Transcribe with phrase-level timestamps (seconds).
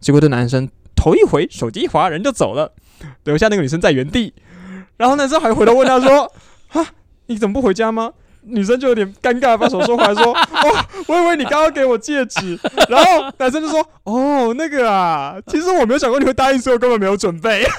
[0.00, 2.72] 结果这男生头一回，手机一滑，人就走了，
[3.24, 4.34] 留下那个女生在原地。
[4.96, 6.32] 然后男生还回头问她说
[6.72, 6.86] ：“啊，
[7.26, 8.12] 你怎么不回家吗？”
[8.48, 12.56] 女生就有点尴尬，把手收回来说：“哦，我以为你刚刚给我戒指。”
[12.88, 17.66] 然后男生就说：“哦，那个啊，其实我没有想过你会答应，所以我根本没有准备。”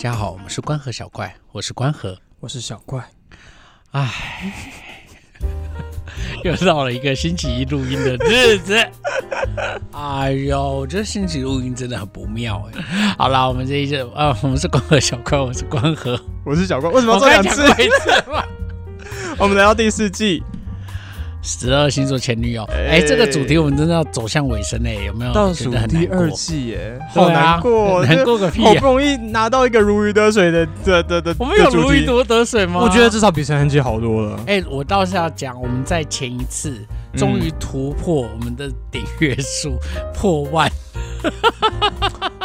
[0.00, 2.16] 家好，我们是关河小怪，我是关河。
[2.40, 3.04] 我是小怪，
[3.90, 4.10] 唉，
[6.42, 8.74] 又到了一个星期一录音的日子。
[9.92, 12.82] 哎呦，这星期录音真的很不妙哎。
[13.18, 16.18] 好啦，我们这一次啊，我们是关河小怪，我是关河。
[16.46, 17.76] 我是小怪，为什么要我刚才这两次讲？
[17.76, 18.24] 过一次？
[19.36, 20.42] 我们来到第四季，
[21.42, 25.32] 十二星座前女友，哎哎、这个主题我们真的要走向尾声哎，有没有？
[25.32, 28.66] 倒数第二季耶，好难过，难过个屁啊！
[28.66, 32.80] 好不容易拿到一个如鱼得水的的的的，我们有如鱼得得水吗？
[32.80, 34.38] 我觉得至少比陈恒杰好多了。
[34.46, 36.70] 哎、我倒是要讲，我们在前一次
[37.14, 39.78] 嗯终于突破我们的订阅数
[40.14, 40.70] 破万，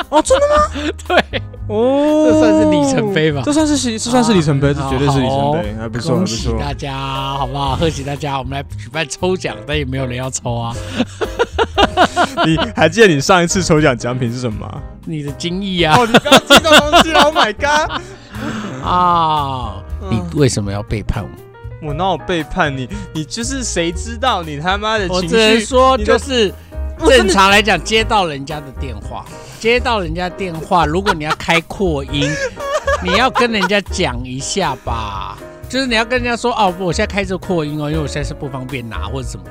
[0.10, 0.92] 哦，真的吗？
[1.08, 6.36] 对，哦，这算是里程碑吧这算是这算是里程碑，这啊绝对是里程碑，不错，不错。
[6.36, 6.94] 喜大家，
[7.38, 7.76] 好不好？
[7.76, 10.74] 贺喜大家，我们来举办抽奖，但也没有人要抽啊。
[12.46, 14.82] 你还记得你上一次抽奖奖品是什么吗？
[15.06, 18.02] 你的精益啊哦，你刚刚听到东西了， Oh my god！
[18.84, 19.76] 啊！
[20.10, 21.88] 你嗯为什么要背叛我？
[21.88, 22.88] 我哪有背叛你？
[23.14, 25.66] 你就是谁知道你他妈的情我只能绪？
[25.66, 26.54] 说，就是
[27.08, 29.26] 正常来讲，接到人家的电话，
[29.66, 32.30] 接到人家电话，如果你要开扩音，
[33.04, 35.40] 你要跟人家讲一下吧。
[35.68, 39.44] 就是你要跟人家说哦，我现在开这扩音哦，因为我现在是不方便拿或者什么。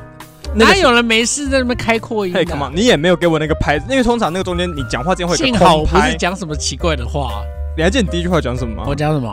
[0.54, 2.32] 那个哪有人没事在那边开扩音
[2.72, 6.14] 你也没有给我那个拍，因为通常那个中间你讲话之间会幸好我不是。
[6.16, 7.42] 讲什么奇怪的话。
[7.76, 8.84] 你还记得你第一句话讲什么吗？
[8.86, 9.32] 我讲什么？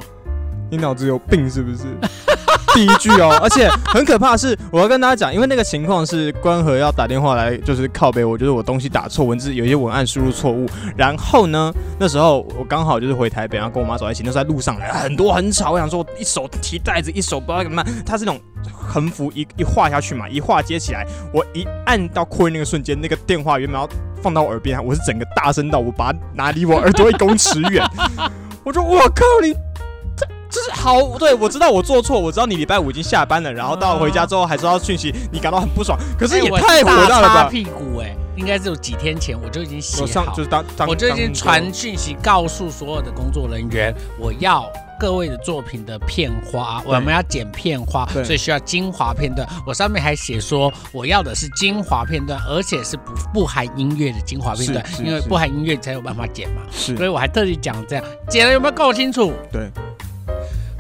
[0.72, 1.84] 你脑子有病是不是？
[2.74, 10.66] 第一句哦，而且很可怕是，我要跟大家讲，因为那个情况是关河要打电话来，就是靠北我，就是我东西打错，文字有一些文案输入错误。
[10.96, 18.42] 然后呢，那时候我刚好就是回台北，然后跟我妈走在一起，那时候在路上很多很吵，我想说一手提袋子，一手不知道干嘛，它是那种
[18.74, 23.88] 横幅一一画下去嘛，一画接起来，我一按到扩音那个瞬间，那个电话原本要
[24.22, 27.86] 放到我耳边，我是整个大声到我把它拿离我耳朵一公尺远，
[28.64, 29.54] 我说我靠你。
[30.52, 37.44] 就是好，对我知道我做错，我知道你礼拜五已经下班了，然后到回家之后还收到讯息，你感到很不爽，可是也太火大大了吧？
[37.44, 44.70] 擦屁股哎、应该是有几天前我就已经写好就是当当我就已经传讯息告诉所有的工作人员，我要
[45.00, 49.48] 各位的作品的片花，我们要剪片花，所以需要精华片段。
[49.66, 56.62] 我上面还写说，我要的是精华片段，而且是不不含音乐的精华片段因为不含音乐才有办法剪嘛。
[56.70, 59.34] 是所以我还特地讲这样，剪了有没有够清楚？
[59.52, 59.72] 对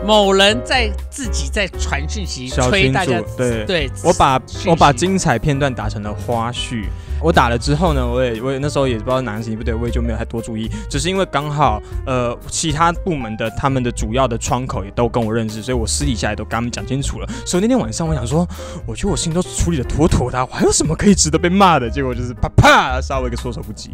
[0.05, 6.85] 某人在自己在传讯息小群催大家组，对对，我把我把精彩片段打成了花絮。
[7.23, 17.27] 我打了之后呢，我也我也那时候也不知道哪个事情不对，我也就没有太多注意，只是因为刚好呃其他部门的他们的主要的窗口也都跟我认识，所以我私底下也都跟他们讲清楚了。
[17.45, 18.47] 所以那天晚上我想说，
[18.85, 21.89] 我觉得我事情都处理的妥妥的啊，我还有什么可以值得被骂的？
[21.89, 23.91] 结果就是啪啪杀我一个措手不及，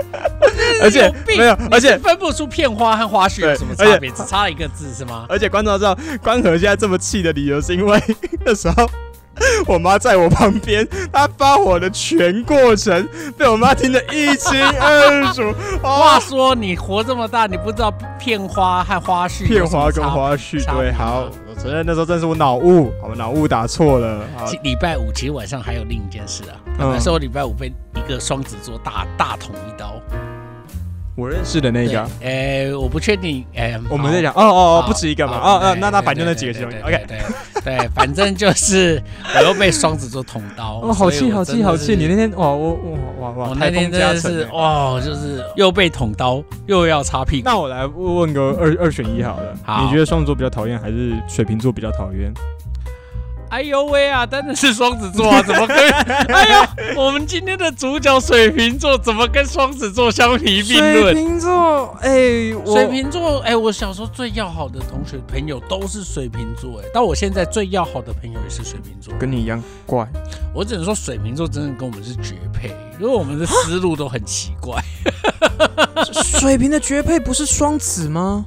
[0.82, 5.26] 而且有没有，而且分不出片花和花絮有什么差别，只差了一个字是吗？
[5.28, 8.00] 而且观众要知道，关河现在这么气的理由，是因为
[8.44, 8.88] 那时候
[9.66, 15.54] 我妈在我旁边，她发火的全过程被我妈听得一清二楚。
[15.82, 24.20] 哇， 话说你活这么大，你不知道片花和花絮片花跟花絮，对，好，我承认那时候真是我脑雾，我脑雾打错了。
[24.36, 30.00] 好，礼拜五其实晚上还有另一件事啊，嗯那时候礼拜五被一个双子座大大捅一刀。
[31.16, 37.06] 我认识的那对个，，哎，我不确定，哎，我们在讲讲，哦哦哦，不止一个嘛，哦哦，那那反正那几个其中一个对对，OK。
[37.08, 37.18] 对
[37.64, 39.02] 对对，反正就是
[39.34, 41.96] 我又被双子座捅刀，哦，好气，好气，好气！
[41.96, 42.80] 你那天哇，我哇
[43.18, 44.44] 哇哇，我那天真的是。
[44.52, 47.44] 哇，就是又被捅刀，又要擦屁股。
[47.46, 52.30] 那我来问个二二选一好了，好你觉得双子座比较讨厌，还是水瓶座比较讨厌？
[53.48, 55.76] 哎呦喂啊，真的是双子座啊，怎么跟？
[56.34, 61.14] 哎呦，我们今天的主角水瓶座怎么跟双子座相提并论水论？
[61.14, 62.10] 瓶座，哎、
[62.64, 69.14] 我水瓶座，哎、我小时候最要好的同学朋友都是水瓶座，哎，但我现在最要好的朋友也是水瓶座。
[69.18, 70.06] 跟你一样怪，
[70.52, 72.68] 我只能说水瓶座真的跟我们是绝配，
[72.98, 74.82] 因为我们的思路都很奇怪。
[76.12, 78.44] 水瓶的绝配不是双子吗？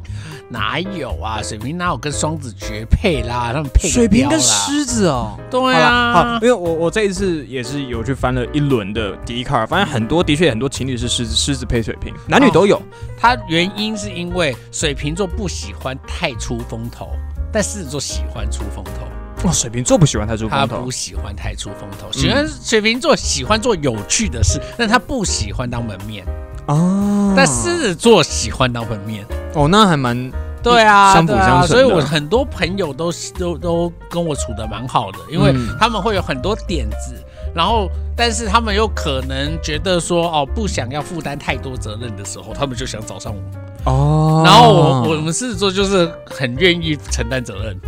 [0.50, 1.42] 哪有啊？
[1.44, 3.51] 水瓶哪有跟双子绝配啦？
[3.54, 5.40] 他们配水瓶跟狮，子哦。
[5.50, 12.81] 对好啦好，啊因，为我我这一次也是有去翻了一轮的迪卡尔，发现很多的确很多情侣是狮子狮子配水瓶，男女都有。
[13.18, 17.10] 它原因是因为水瓶座不喜欢太出风头，
[17.52, 26.25] 但狮子座喜欢出风头，哇，水瓶座不喜欢太出风头他不喜欢太出风头，喜欢水瓶座喜欢做有趣的事，但他不喜欢当门面，
[26.74, 27.33] 哦。
[27.36, 29.25] 但狮子座喜欢当门面。
[29.56, 30.31] 哦，那还蛮
[30.62, 37.16] 对啊，相辅相成的所以我很多朋友都都都跟我处的蛮好的，因为嗯他们会有很多点子，
[37.56, 43.92] 然后但是他们又可能觉得说哦不想要负担太多责任的时候，他们就想找上我。
[43.92, 44.44] 哦。
[44.45, 47.80] 然后我我们狮子座就是很愿意承担责任，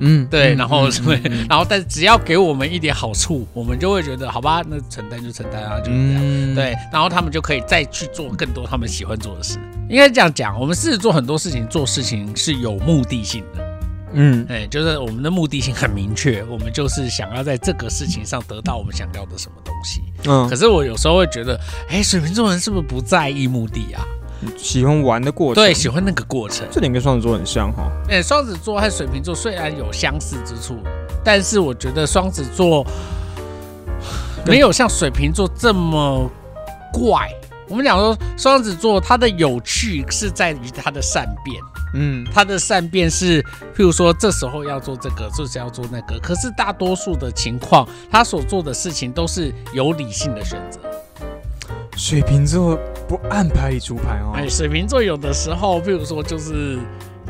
[0.00, 6.22] 嗯对，嗯然后嗯所以嗯嗯然后但只要给我们一点好处，我们就会觉得好吧，那承担就承担啊，就是这样。
[6.22, 9.58] 嗯，对，然后他们就可以再去做更多他们喜欢做的事。
[9.88, 13.66] 应该这样讲，我们狮子座很多事情做事情是有目的性的。
[14.12, 20.00] 嗯哎，就是我们的目的性很明确，我们就是想要在这个事情上得到我们想要的什么东西。
[20.26, 24.04] 嗯可，是我有时候会觉得，哎，水瓶座人是不是不在意目的啊？
[24.56, 26.66] 喜欢玩的过程，对，喜欢那个过程。
[26.70, 27.90] 这点跟双子座很像哈。
[28.08, 30.78] 哎，双子座和水瓶座虽然有相似之处，
[31.24, 32.86] 但是我觉得双子座
[34.46, 36.30] 没有像水瓶座这么
[36.92, 37.28] 怪。
[37.68, 41.60] 我们讲说双子座，它的有趣是在于它的善变。
[41.92, 43.42] 嗯他的善变是，
[43.74, 46.18] 譬如说这时候要做这个，这时候要做那个。
[46.20, 50.80] 可是大多数的情况，他所做的事情都是有理性的选择。
[52.00, 54.32] 水瓶座不按牌理出牌哦。
[54.34, 56.78] 哎，水瓶座有的时候，比如说就是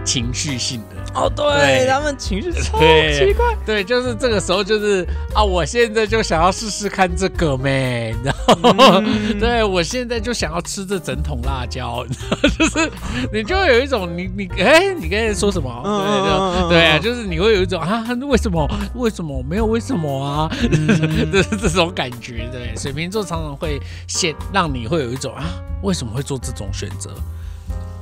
[0.04, 3.52] 情绪性的，哦，对他们情绪超奇怪。
[3.66, 12.04] 对，就是这个时候就是啊，我现在就想要试试看这个咩，然后、嗯对我现在就想要吃这整桶辣椒，
[12.58, 12.90] 就是
[13.32, 15.70] 你就会有一种你你哎，你刚才说什么？
[15.84, 20.50] 对对对啊，就是你会有一种啊，为什么为什么没有为什么啊？
[20.70, 22.48] 嗯就是这种感觉。
[22.52, 25.44] 对，水瓶座常常会现让你会有一种啊，
[25.82, 27.10] 为什么会做这种选择？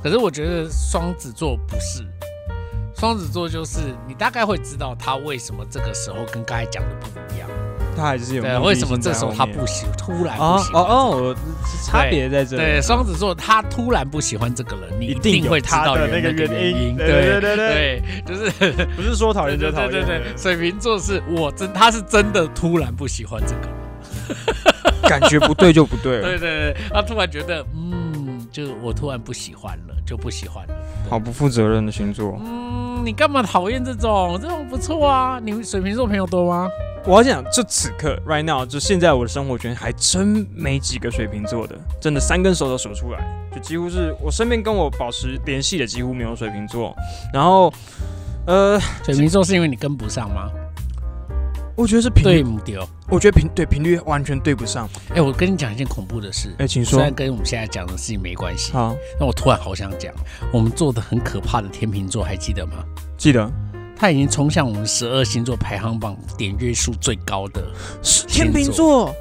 [0.01, 2.05] 可是我觉得双子座不是，
[2.95, 7.07] 双子座就是你大概会知道他为什么这个时候跟刚才讲的不。
[7.99, 10.83] 他还是有对，目的为什么这时候他不喜，突然不哦喜欢？
[10.83, 11.35] 哦哦，我
[11.85, 12.63] 差别在这里。
[12.63, 16.97] 对，双子座他突然不喜欢这个人，你一定会知道原那个原因因。
[16.97, 18.49] 对对对就是
[18.95, 19.91] 不是说讨厌就讨厌。
[19.91, 26.23] 对对对对，水瓶座是我真他是真的突然不喜欢这个，感觉不对就不对了。
[26.29, 30.73] 对对对，他突然觉得嗯，就我突然不喜欢了，就不喜欢了。
[31.09, 32.39] 好不负责任的星座。
[32.39, 34.39] 嗯，你干嘛讨厌这种？
[34.41, 35.39] 这种不错啊。
[35.43, 36.69] 你们水瓶座朋友多吗？
[37.05, 46.95] 我要讲，就此刻，right now，就现在我的生活圈还真没几个水瓶座的，真的三根手都数出来，就几乎是我身边跟我保持联系的几乎没有水瓶座。
[47.33, 47.73] 然后，
[48.45, 50.51] 呃，水瓶座是因为你跟不上吗？
[51.75, 52.79] 我觉得是频率，对不对？
[53.09, 54.87] 我觉得频对频率完全对不上。
[55.15, 56.53] 哎，我跟你讲一件恐怖的事。
[56.57, 57.13] 哎，请说虽然。
[57.13, 60.13] 跟我们现在讲的事情没关系，好，那我突然好想讲，
[60.51, 62.83] 我们做的很可怕的天秤座，还记得吗？
[63.17, 63.49] 记得
[63.99, 67.61] 他已经冲向我们十二星座排行榜点阅数最高的，
[68.29, 69.13] 天秤座。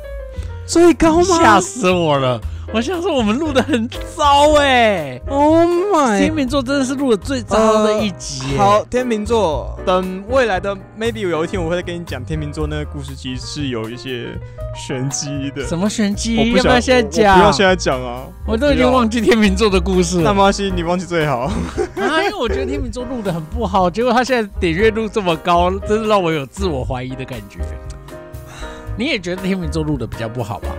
[0.69, 1.25] 最高吗？
[1.25, 2.39] 吓死我了！
[2.75, 6.19] 我想说我们录的很糟哎、！Oh my！
[6.19, 14.39] 天秤座真的是录的最糟的一集、耶好，天秤座，等未来的 maybe 有一天我会再跟你讲天秤座那个故事，其实是有一些
[14.77, 15.67] 玄机的。
[15.67, 16.37] 什么玄机？
[16.37, 17.39] 我不要不要现在我讲？
[17.39, 18.25] 不要现在讲啊！
[18.47, 21.51] 我都已经忘记天秤座的故事了那没关系，你忘记最好。
[21.97, 22.23] 啊！
[22.23, 27.61] 因为我觉得天秤座录的很不好，结果他现在点阅率这么高，真是让我有自我怀疑的感觉。
[28.99, 30.75] 你也觉得天秤座录的比较不好吧？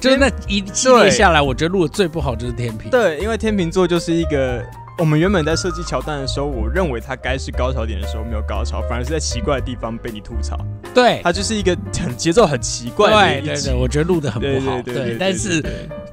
[0.00, 2.88] 就是那一系列下来，我觉得录的最不好就是天平。
[2.90, 4.64] 对，因为天秤座就是一个，
[4.96, 10.56] 我们原本在设计桥段的时候，我认为它该是高潮点的时候没有高潮，反而是在奇怪的地方被你吐槽。
[10.94, 14.80] 对它就是一个很节奏很奇怪的对对对，我觉得录的很不好。
[14.82, 15.60] 对对对，但是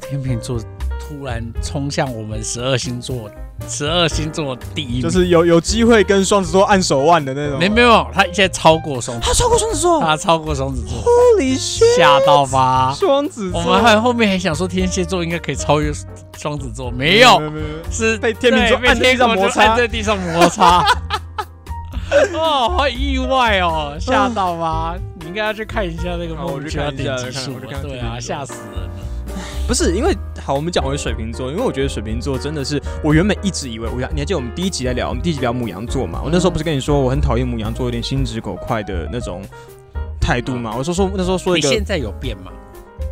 [0.01, 0.60] 天秤座
[1.08, 3.30] 突然冲向我们十二星座，
[3.70, 7.58] 十二星座第一名，就是有有机会跟双子座按手腕的那种。
[7.58, 11.96] 没没有，他现在超过双子，他超过双子座他超过双子座，，Holy shit！
[11.96, 12.94] 吓到吧？
[12.94, 15.92] 双子座，我们还后面还想说天蝎座应该可以超越
[16.38, 20.86] 双子座，没有，没有没有，是被天秤座对按在地上被天秤座摩擦在地上摩擦。
[22.34, 24.96] 哦，好意外哦，吓到吧？
[25.20, 27.16] 你应该要去看一下那个梦去看一下
[27.82, 28.90] 对啊，吓死人了。
[29.67, 36.21] 不是因为好，我们讲回水瓶座，因为我觉得水瓶座真的是，我原本一直以为，我你还记得我们第一集在聊，我们第一集聊母羊座嘛？
[36.24, 39.41] 我那时候不是跟你说我很讨厌母羊座有点心直口快的那种
[40.21, 40.74] 态度嘛？
[40.77, 42.51] 我说说那时候说一个，你现在有变吗？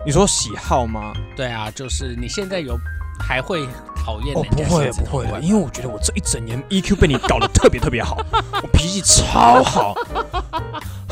[0.05, 1.11] 你说喜好吗？
[1.35, 2.77] 对啊，就是你现在有
[3.19, 8.17] 还会讨厌哦，不会不会的，因为我觉得我这一整年 EQ 被你搞得特别特别好，
[8.63, 9.93] 我脾气超好，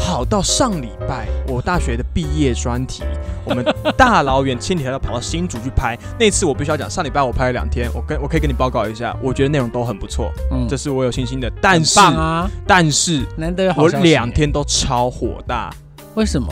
[0.03, 3.03] 好到上礼拜我大学的毕业专题，
[3.45, 3.65] 我们
[3.97, 15.73] 大老远千里迢迢跑到新竹去拍，那次我必须要讲，上礼拜我拍了两天，我跟我可以跟你报告一下，我觉得内容都很不错，嗯这是我有信心的，但是棒啊，但是难得有好我两天都超火大，
[16.15, 16.47] 为什么？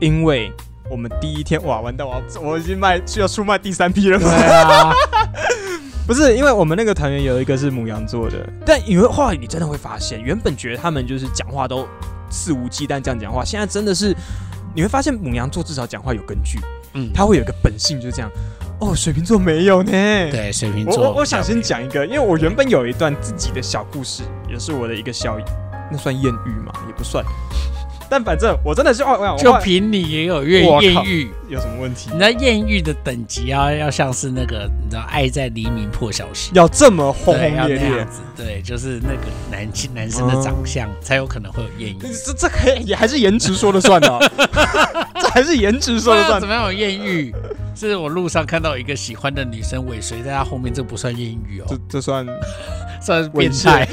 [0.00, 0.52] 因为。
[0.90, 2.06] 我们第一天哇，完蛋！
[2.08, 4.18] 我我已经卖需要出卖第三批了。
[4.18, 4.90] 对啊，
[6.08, 11.86] 不是，因为我们那个团员有一个是母羊座的，但因为后来你真的会发现，原本觉得他们就是讲话都
[12.30, 14.16] 肆无忌惮这样讲话，现在真的是
[14.74, 16.58] 你会发现母羊座至少讲话有根据，
[16.94, 18.30] 嗯，他会有一个本性就是这样。
[18.80, 19.92] 哦，水瓶座没有呢。，
[20.30, 25.36] 对水瓶座，我我想先，讲一个，因为我原本有一段自己的小故事，也是我的一个小，
[25.92, 26.72] 那算艳遇吗？
[26.86, 27.22] 也不算。
[28.10, 32.18] 但反正我真的是，哦，我就凭你也有艳我靠艳遇，有什么问题你？
[32.18, 36.50] 知道艳遇的等级要要像是那个，你知道爱在黎明破晓时。
[36.54, 38.10] 要这么轰轰烈烈那样？
[38.10, 41.98] 子，对，就是那个男性男生的长相才有可能会有艳遇。
[42.24, 44.18] 这这可以也还是颜值说了算的哦、
[45.20, 46.48] 这还是颜值说了算怎。
[46.48, 47.34] 么样有艳遇？
[47.74, 52.26] 是我路上看到一个喜欢的女生尾随在他后面，这不算艳遇哦，这这算
[53.00, 53.86] 算变态。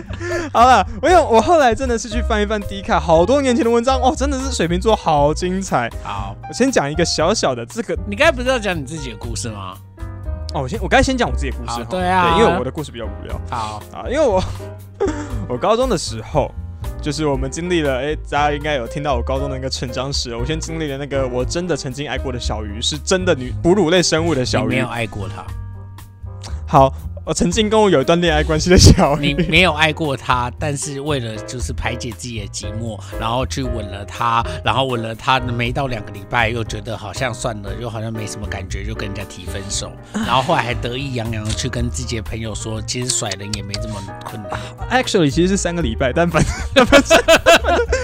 [0.52, 0.86] 好了。
[1.00, 5.90] 我有我后来真的是去翻一翻迪卡，好多年前的文章哦，真的是水瓶座好精彩。
[6.02, 9.74] 好，我先讲一个小小的这个你刚才不是要讲你自己的故事吗？
[10.54, 14.42] 哦，我先我刚才先讲我自己的故事对啊因为我的故事比较无聊好，啊，因为我
[15.48, 16.50] 我高中的时候。
[17.00, 20.36] 就是我们经历了，哎、大家应该有听到我高中的一个成长史。
[20.36, 24.86] 我先经历了那个我真的曾经爱过的小鱼，是真的女哺乳类生物的小鱼没有。
[24.86, 25.44] 爱过它，
[26.64, 26.94] 好，
[27.24, 29.32] 我曾经跟我有一段恋爱关系的小你。
[29.48, 44.58] 没有爱过他，但是为了就是排解自己的寂寞，然后去吻了他，然后吻了他没到两个礼拜，又觉得好像算了，又好像没什么感觉，就跟人家提分手， 然后后来还得意洋洋的去跟自己的朋友说，其实甩人也没这么困难。
[44.90, 46.42] Actually，其实是三个礼拜，但反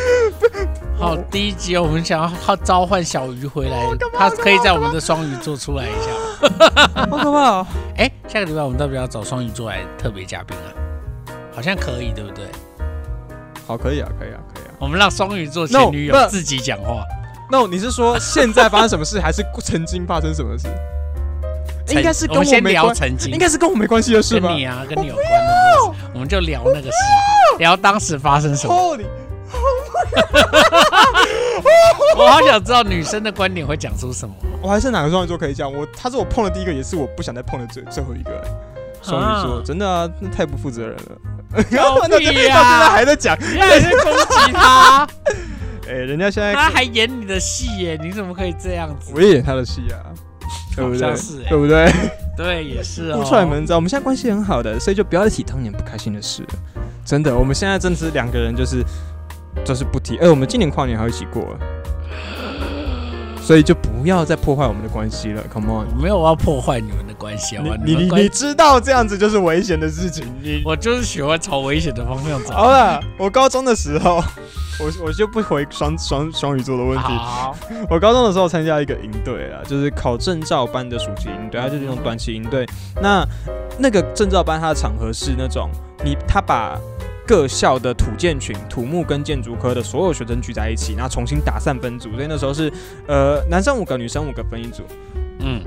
[0.99, 6.11] 好，第一集我们想要靠召唤小鱼回来，他可以在我们的双鱼座出来一下。
[6.93, 7.67] 好可怕哦。
[7.97, 10.75] 哎，下个礼拜我们要不要找双鱼座来特别嘉宾啊？
[11.55, 12.47] 好像可以，对不对？
[13.64, 14.75] 好，可以啊，可以啊，可以啊。
[14.81, 17.05] 我们让双鱼座前女友自己讲话。
[17.49, 20.67] 那、你是说现在发生什么事，还是曾经发生什么事？
[21.95, 26.97] 应该是跟我没关，聊曾经，应该是跟我没关系的事吧跟你啊，跟你有关的事，我们就聊那个事，
[27.61, 28.99] 聊当时发生什么。
[32.17, 34.35] 我好想知道女生的观点会讲出什么。
[34.62, 35.73] 我还是哪个双鱼座可以讲？
[35.73, 38.49] 我他是我碰的第一个，也是我不想再碰的最最后一个、哎
[39.00, 41.02] 双鱼座，啊真的啊，那太不负责任了。
[41.71, 42.90] 狗 到现在到现在呀！
[42.90, 45.07] 还在讲，你还在攻击他，
[45.88, 49.12] 哎、人家现在他还演你的戏耶，你怎么可以这样子？
[49.14, 50.02] 我也演他的戏啊，
[50.75, 51.14] 对不对？
[51.49, 51.93] 对不对？
[52.37, 53.19] 对，也是哦。
[53.19, 56.49] 不出来门知道，我们现在关系很好的，所以就不要再提当年不开心的事了。
[57.05, 58.85] 真的，我们现在真的是两个人，就是
[59.64, 60.17] 就是不提。
[60.19, 61.59] 哎、我们今年跨年还一起过了，
[63.40, 65.43] 所以就不要再破坏我们的关系了。
[65.52, 67.76] Come on，我没有要破坏你们的关系，好吧？
[67.85, 70.25] 你你你你知道这样子就是危险的事情。
[70.43, 72.52] 你我就是喜欢朝危险的方向走。
[72.52, 74.23] 好了，我高中的时候，
[74.81, 77.05] 我我就不回双双双鱼座的问题。
[77.05, 77.57] 好，
[77.90, 82.67] 我高中的时候参加一个营队啊，就是考证照班的暑期营队，它就是那种短期营队。
[83.00, 83.26] 那
[83.78, 85.71] 那个证照班它的场合是那种
[86.05, 86.78] 你他把
[87.28, 92.11] 各校的土建群、土木跟建筑科的所有学生聚在一起，然后重新打散分组。
[92.14, 92.73] 所以那时候是
[93.06, 94.82] 呃男生五个，女生五个分一组。
[95.40, 95.62] 嗯，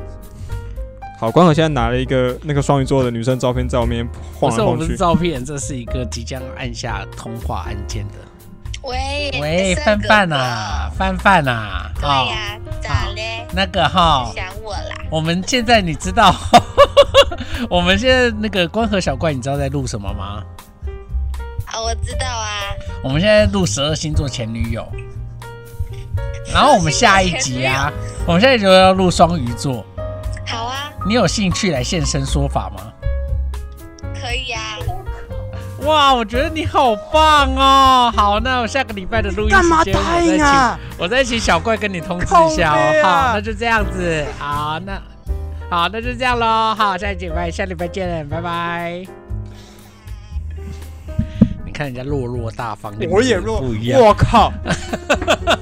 [1.19, 4.97] 好，关河现在拿了一个那个双鱼座的女生照片在我面前不是我们是晃来晃去。
[4.97, 8.15] 照片，这是一个即将按下通话按键的。
[8.81, 13.45] 喂喂，范范呐，范范呐，对哦呀、咋嘞？
[13.53, 14.95] 那个哈，想我啦？
[15.11, 16.33] 我们现在你知道，
[17.69, 20.41] 我们现在那个关和小怪，你知道在录什么吗？
[21.71, 22.49] 啊，我知道啊。
[23.03, 24.87] 我们现在录十二星座前女友，
[26.53, 27.91] 然后我们下一集啊，
[28.25, 29.85] 我们现在就要录双鱼座，
[30.45, 32.93] 好啊，你有兴趣来现身说法吗？
[34.13, 34.77] 可以啊。
[35.83, 38.13] 哇，我觉得你好棒哦！
[38.15, 40.79] 好，那我下个礼拜的录音时间，我再请啊？
[40.99, 43.01] 我再请小怪跟你通知一下哦。
[43.03, 44.23] 啊好，那就这样子。
[44.37, 45.01] 好，那
[45.71, 46.75] 好，那就这样喽。
[46.75, 49.20] 好，下礼拜下礼拜见，拜拜。
[51.81, 54.00] 你看人家落落大方，我也落，不一样。
[54.00, 54.51] 我靠！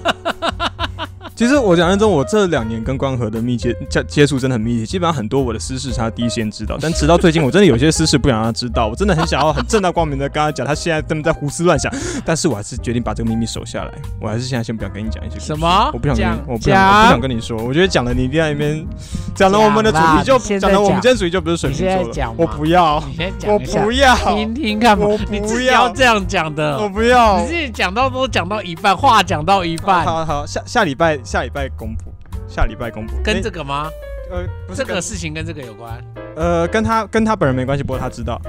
[1.40, 6.78] 其实我讲认真，我这两年跟光和的密切接接触真的很密切，基本上很多我的私事他第一时间知道。
[6.82, 11.90] 但直到最近，我真的有些私事不想让他知道，我真的很想要很正大光明的跟他讲，他现在真的在胡思乱想。
[12.26, 15.90] 但是我还是决定把这个秘密守下来，我还是现在先不想跟你讲一些什么？
[15.94, 17.58] 我不想跟你讲，我不想，我不想跟你说。
[17.64, 18.86] 我觉得讲了你一定在那边
[19.34, 23.02] 讲了我们的主题就讲了我们讲今天主题就不是水你瓶座我不要，
[23.48, 25.18] 我不，要，听听看嘛我。
[25.18, 27.54] 不要要这样讲的我，不要你自。
[27.54, 32.12] 己讲到都讲到一半，话讲到一半，好好，下下礼拜下礼拜公布，
[32.48, 33.14] 下礼拜公布。
[33.24, 33.88] 跟那这个吗？
[34.32, 36.04] 呃不是这个事情跟这个有关。
[36.36, 38.42] 呃跟他跟他本人没关系，不过他知道。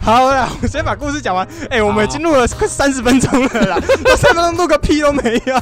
[0.00, 1.46] 好了， 我先把故事讲完。
[1.68, 5.60] 哎、我们已经录了快三十分钟了啦， 那三分钟录个屁都没有。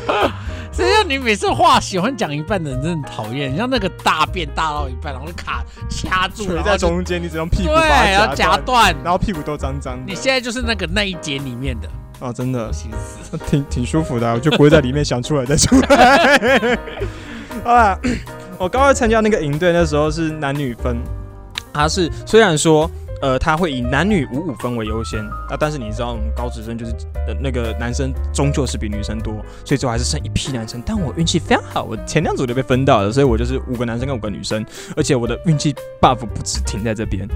[0.72, 8.96] 谁让你每次话喜欢讲一半的人真的很讨厌，你像那个大便大到一半，然后就卡掐住，垂在中间，你只用屁股对，把它然后夹断，断。
[9.04, 10.04] 然后屁股都脏脏的。
[10.06, 11.88] 你现在就是那个那一节里面的，
[12.20, 12.70] 哦，真的。
[13.46, 16.78] 挺挺舒服的啊、我就不会在里面想出来再出来。
[17.64, 17.98] 好啦，
[18.58, 20.96] 我高二参加那个营队，那时候是男女分，
[21.72, 22.90] 他是虽然说。
[23.22, 25.18] 呃，他会以男女五五分为优先
[25.48, 26.92] 啊，但是你知道我们高职生就是
[27.26, 29.32] 呃那个男生终究是比女生多，
[29.64, 30.82] 所以最后还是剩一批男生。
[30.84, 34.62] 但我运气非常好，我前两组就被分到了，所以我就是五个男生跟五个女生，
[34.94, 37.26] 而且我的运气 buff 不止停在这边，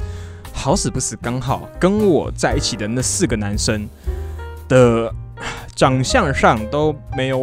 [0.52, 3.88] 好死不死刚好跟我在一起的那四个男生
[4.69, 5.13] 的
[5.75, 7.39] 长相上都没有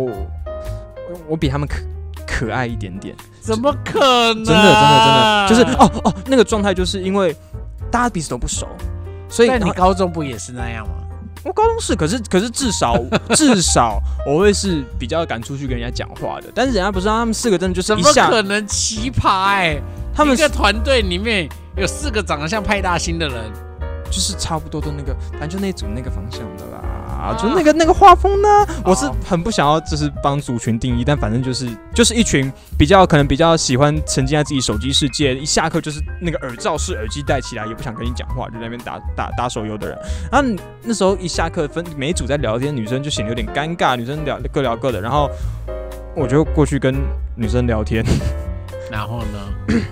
[1.27, 1.77] 我比他们可
[2.25, 3.99] 可爱一点点，怎么可
[4.33, 4.43] 能？
[4.43, 7.35] 真的真的真的就是哦哦那个状态，就是因为
[7.89, 8.67] 大家彼此都不熟，
[9.29, 10.93] 所以你高中不也是那样吗？
[11.43, 12.97] 我高中是，可是可是至少
[13.35, 19.79] 至少我会是比较敢出去跟人家讲话的，但是人家不知道，他们四个真的就是怎么可能奇葩哎、
[20.13, 23.51] 他们一个团队里面有四个长得像派大星的人，
[24.09, 26.74] 就是差不多都那个，反正就那组那个方向的啦，
[27.37, 28.47] 就那个那个画风呢，
[28.83, 39.97] 我是很不想要就是帮族群定义，但反正就是就是一群比较可能比较喜欢沉浸在自己手机世界，一下课就是那个耳罩式耳机戴起来，也不想跟你讲话，就在那边打打打手游的人。
[40.31, 40.47] 然后
[40.83, 45.29] 那时候一下课分每一组在聊天，女生就显得有点尴尬，女生聊各聊各的，然后
[46.15, 46.95] 我就过去跟
[47.35, 48.03] 女生聊天。
[48.91, 49.53] 然后呢？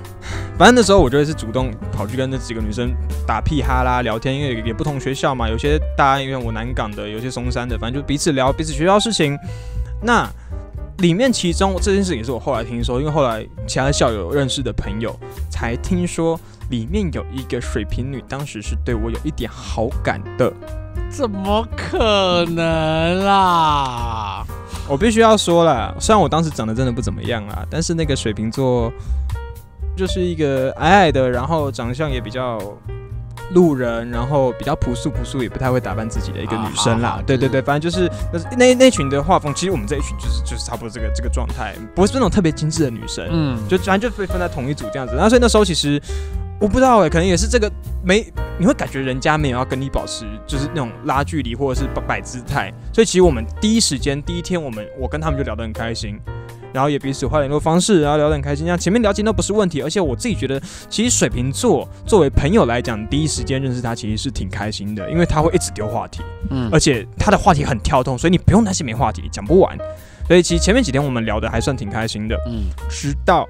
[0.55, 2.93] 反正那时候我就会是主动跑去跟那几个女生
[3.25, 9.35] 打屁哈啦聊天，因为也不同学校嘛，有些大家，因为我南港的，有些松山的，反正就彼此聊彼此学校事情。
[10.01, 10.29] 那
[11.00, 15.19] 里面其中这件事也是我后来听说，因为后来其他校友认识的朋友
[15.50, 20.53] 才听说，里面有一个水瓶女，当时是对我有一点好感的。
[21.09, 24.45] 怎么可能啦？
[24.89, 28.91] 我必须要说了，虽然我当时长得真的不怎么样啦，但是那个水瓶座
[29.96, 32.60] 就是一个矮矮的，然后长相也比较
[33.51, 37.21] 路人，然后比较朴素朴素，也不太会打扮自己的一个女生啦。
[37.25, 45.13] 对对对，反正就是那那那群的画风，其实我们这一群就是就是差不多这个这个状态，不是那种特别精致的女生，嗯，就反正就被分在同一组这样子。
[45.13, 46.01] 然后所以那时候其实
[46.60, 47.69] 我不知道哎、可能也是这个
[48.03, 48.25] 没
[48.58, 56.17] 你会感觉人家没有要跟你保持就是那种拉距离或者是摆摆姿态，所以其实我们第一时间第一天我们我跟他们就聊得很开心。
[56.73, 58.65] 然后也彼此换联络方式，然后聊得很开心。
[58.65, 69.77] 像前面聊天都不是问题，而且我自己觉得，其实水瓶座作为朋友来讲，第一时间认识他其实是挺开心的，因为他会一直丢话题，嗯而且他的话题很跳动，所以你不用担心没话题，讲不完。
[70.27, 73.47] 所以其实前面几天我们聊的还算挺开心的，嗯，直到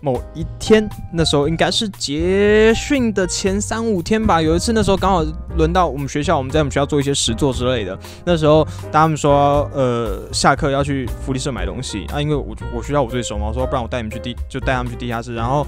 [0.00, 4.40] 某一天，那时候应该是结训的前三五天吧。
[4.40, 5.24] 有一次，那时候刚好
[5.56, 7.98] 轮到我们学校，我们在我们学校做一些实作之类的。
[8.24, 15.34] 那时候他们说，呃，下课要去福利社买东西啊，因为我我学校我最熟嘛，我说不然我带你们去地，就带他们去地下室。
[15.34, 15.66] 然后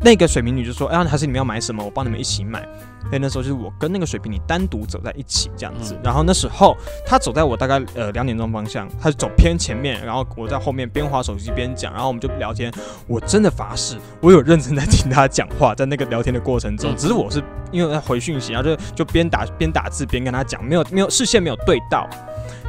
[0.00, 2.66] 那个水瓶女就说，哎、呀，还是你们要买什么，我帮你们一起买。
[3.08, 5.94] 所以那时候就是我跟那个水瓶女单独走在一起这样子。
[5.94, 12.70] 嗯然后那时候她走在我大概呃两点钟方向，她就走偏前面，然后我在后面边划手机边讲，然后我们就聊天。
[13.06, 22.06] 我真的发誓，我有认真在听她讲话，在那个聊天的过程中，嗯只是我是因为在回讯息，然后就就边打边打字边跟她讲，没有没有视线没有对到，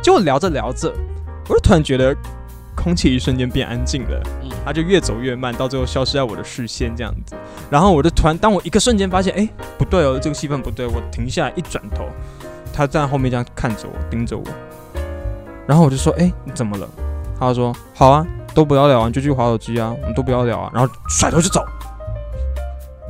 [0.01, 0.93] 结果聊着聊着，
[1.49, 2.15] 我就突然觉得
[2.81, 4.21] 空气一瞬间变安静了。
[4.41, 7.35] 嗯他就越走越慢，到最后消失在我的视线这样子。
[7.71, 12.05] 然后我就突然，当我一个瞬间发现，哎、不对哦，这个气氛不对，我停下来一转头，
[12.71, 14.43] 他站在后面这样看着我，盯着我。
[15.65, 16.87] 然后我就说，哎、你怎么了？
[17.39, 20.69] 他就说，好啊，都不要聊啊，你就去划手机啊，我们都不要聊啊。
[20.71, 21.65] 然后甩头就走，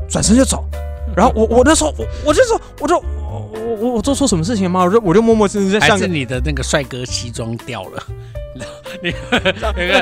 [0.08, 0.64] 转身就走。
[1.18, 4.84] 然后我我那时候我我就说，我就我我我我做错什么事情吗？
[4.84, 8.04] 我就我就默默真的在像是你的那个帅哥西装掉了，
[9.02, 9.14] 你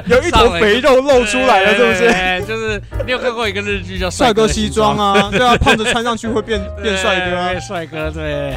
[0.08, 2.46] 有一坨肥肉露出来了，是不是？
[2.48, 7.60] 就是你有看过一个日剧叫《帅哥西西装》啊，对啊，胖子穿上去会变变帅哥。
[7.60, 8.56] 帅哥，对，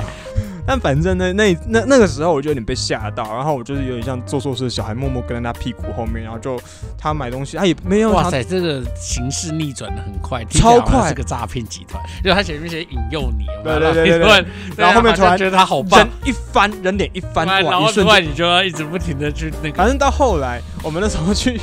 [0.70, 6.56] 但反正呢，那那那个时候我就有点被吓到，然后我就是有点像做错事的小孩，默默跟在他屁股后面，然后就
[6.96, 11.08] 他买东西，他也没有哇塞，这个形势逆转的很快，超快。
[11.08, 12.00] 是个诈骗集团。
[12.22, 14.44] 就他前面先引诱你，对对对对
[14.76, 15.98] 然后后后面突然觉得他好棒。
[15.98, 19.74] 人，一翻，人脸一翻，然哇，后之外一瞬间，你就要一直不停的去那个。
[19.74, 21.60] 反正到后来，我们那时候去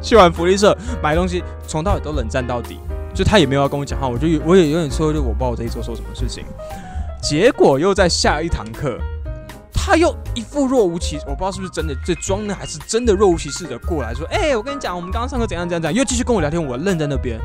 [0.00, 2.78] 去完福利社买东西，从到尾都冷战到底，
[3.12, 6.44] 就他也没有要跟我讲话，我就有我也有点说，就我不知道我这一做错什么事情，
[7.22, 8.98] 结果又在下一堂课。
[9.72, 17.40] 他又一副若无其事，我不知道是不是真的在装呢，还是真的若无其事的过来说：“哎、我跟你讲，我们刚刚上课怎样怎样怎样。”又继续跟我聊天，我愣在那边。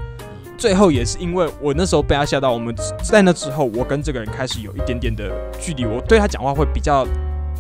[0.58, 7.08] 最后也是因为我那时候被他吓到，我们在那之后，我跟这个人开始有一点点的距离，我对他讲话会比较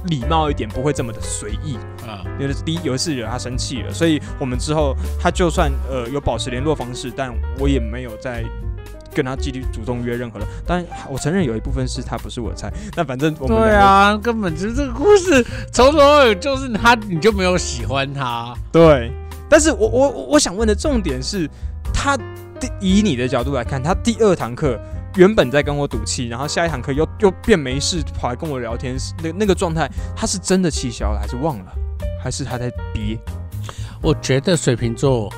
[0.07, 1.77] 礼貌一点，不会这么的随意。
[2.05, 8.43] 啊，因为第一有一次惹他生气了，所以我们之后他就算呃有保持联络方式，但我也没有再
[9.13, 10.47] 跟他继续主动约任何人。
[10.65, 18.53] 当然，我承认有一部分是他不是我的菜，但反正我们对，啊，根本就是这个故事从头到尾就是他，你就没有喜欢他。
[18.71, 19.11] 对。
[19.49, 21.49] 但是我我我我想问的重点是，
[21.93, 22.17] 他
[22.59, 24.79] 第以你的角度来看，他第二堂课。
[25.15, 31.71] 原本在跟我赌气，然后下一堂课又又变没事跑来跟我聊天，那那个状态，他是真的气消了，还是忘了，
[32.19, 33.15] 还是他在憋？
[34.01, 35.31] 我觉得水瓶座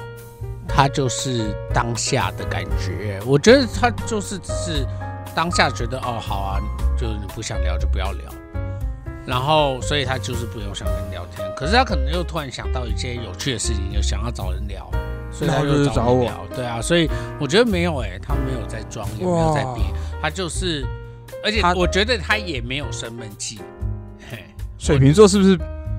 [0.67, 4.85] 他就是当下的感觉，我觉得他就是只是
[5.35, 6.59] 当下觉得哦好啊，
[6.97, 8.31] 就是你不想聊就不要聊，
[9.25, 14.89] 然后所以他就是不用想跟你聊天，可是他可能又突然想到一些有趣的事情，又想要找人聊，
[15.31, 16.23] 所以他就是找我。
[16.23, 19.83] 聊，对啊，所以我觉得没有哎、他没有在装，也没有在憋，
[20.21, 20.85] 他就是，
[21.43, 23.59] 而且我觉得他也没有生闷气，
[24.29, 24.43] 嘿。
[24.77, 25.57] 水瓶座是不是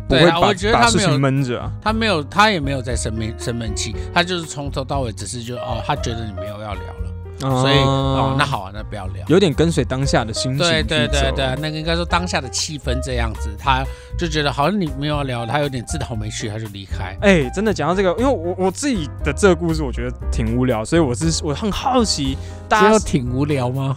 [0.09, 1.73] 不会把、对啊我觉得把事他没有情闷着啊？
[1.83, 9.25] 他没有，他也没有在生闷生闷气，他就是从头到尾只是就哦，他觉得你没有要聊了，所以哦，那好啊，那不要聊。
[9.29, 13.85] 有点跟随当下的心情对对对对，那个应该说当下的气氛这样子，他
[14.19, 17.17] 就觉得好像你没有要聊，他有点自讨没趣，他就离开。
[17.21, 22.39] 哎、真的讲到这个，因为我我自己的这个故事，我觉得挺无聊，所以我是我很好奇
[22.69, 23.97] 大家挺无聊吗？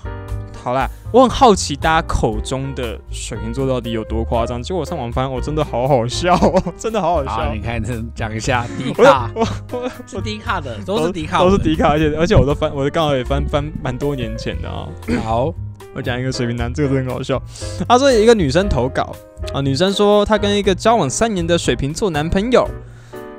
[0.63, 4.62] 好啦，我很好奇大家口中的水瓶座到底有多夸张。
[4.62, 7.60] 结果我上网翻，我真的好好笑哦，真的好好好，笑你。
[7.62, 14.88] 看这讲一下 迪卡我我是迪卡的，都是迪卡，都是迪卡，而且而且我都翻，我刚好也翻翻蛮多年前的啊、
[15.24, 15.54] 好，
[15.95, 17.41] 我讲一个水瓶男，这个真的很好笑。
[17.88, 19.15] 他说有一个女生投稿
[19.54, 22.67] 啊，女生说她跟一个交往三年的水瓶座男朋友，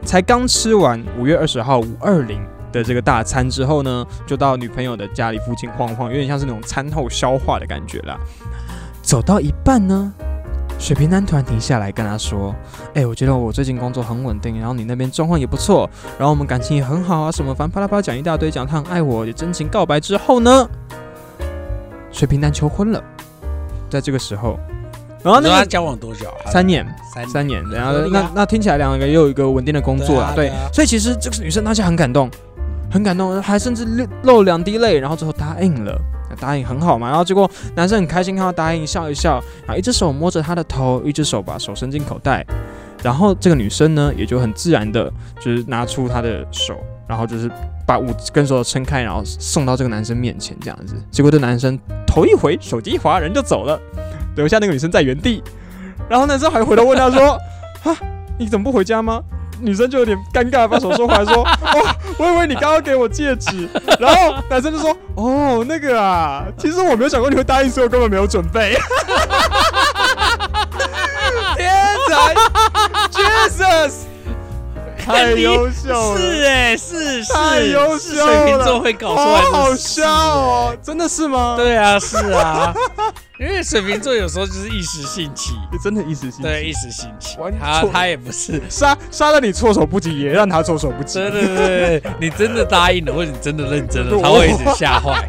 [0.04, 2.40] 才刚吃完五月二十号五二零
[2.72, 8.18] 的这个大餐之后呢，就到女朋友的家里附近晃晃，有点像是那种餐后消化的感觉啦。
[9.02, 10.12] 走到一半呢，
[10.78, 12.54] 水瓶男突然停下来跟他说
[12.94, 20.68] ：“哎、我觉得我最近工作很稳定，然后你那边状况也不错，然后我们感情也很好啊，什么反正啪啦啪啦讲一大堆，讲他很爱我，也真情告白之后呢，
[22.12, 23.02] 水瓶男求婚了。
[23.90, 24.56] 在这个时候，
[25.24, 26.46] 然后那个你说他交往多久啊？
[26.52, 32.30] 三年，三三年，然后那那听起来两个又有一个稳定的工作了，对，所以其实这个女生当下很感动，
[32.90, 33.86] 很感动，还甚至
[34.24, 35.96] 漏两滴泪，然后最后答应了。
[36.38, 42.46] 答应很好嘛，然后结果男生很开心看到答应，笑一笑，然后一只手摸着她的头，一只手把手伸进口袋，
[43.02, 46.76] 然后这个女生呢也就很自然的，就是拿出她的手，
[47.08, 47.50] 然后就是
[47.84, 50.94] 把五根手撑开，然后送到这个男生面前这样子。
[51.10, 51.76] 结果这男生
[52.06, 53.78] 头一回，手机一滑，人就走了，
[54.36, 55.42] 留下那个女生在原地。
[56.08, 57.36] 然后男生还回头问她说
[57.82, 57.96] ：“哈，
[58.38, 59.20] 你怎么不回家吗？”
[59.60, 63.68] 女生就有点尴尬，把手收回来说： “哦，我以为你刚刚给我戒指。”
[64.00, 68.76] 然后男生就说：“哦，那个啊，其实我没有想过你会答应，所以我根本没有准备。”
[71.56, 71.70] 天
[72.08, 72.34] 才
[73.10, 73.92] ，Jesus，
[75.12, 82.72] 太优秀了，是哎，是是，太优秀了水瓶座会搞出好笑哦，真的是吗？，对啊，是啊，
[83.38, 88.60] 因为水瓶座有时候就是一时兴起，真的一时兴起，对，一时兴起他他也不是。
[88.68, 91.18] 杀杀了你措手不及，也让他措手不及。
[91.18, 95.28] 对对对对，你真的答应了，或者你真的认真了，他会一直吓坏。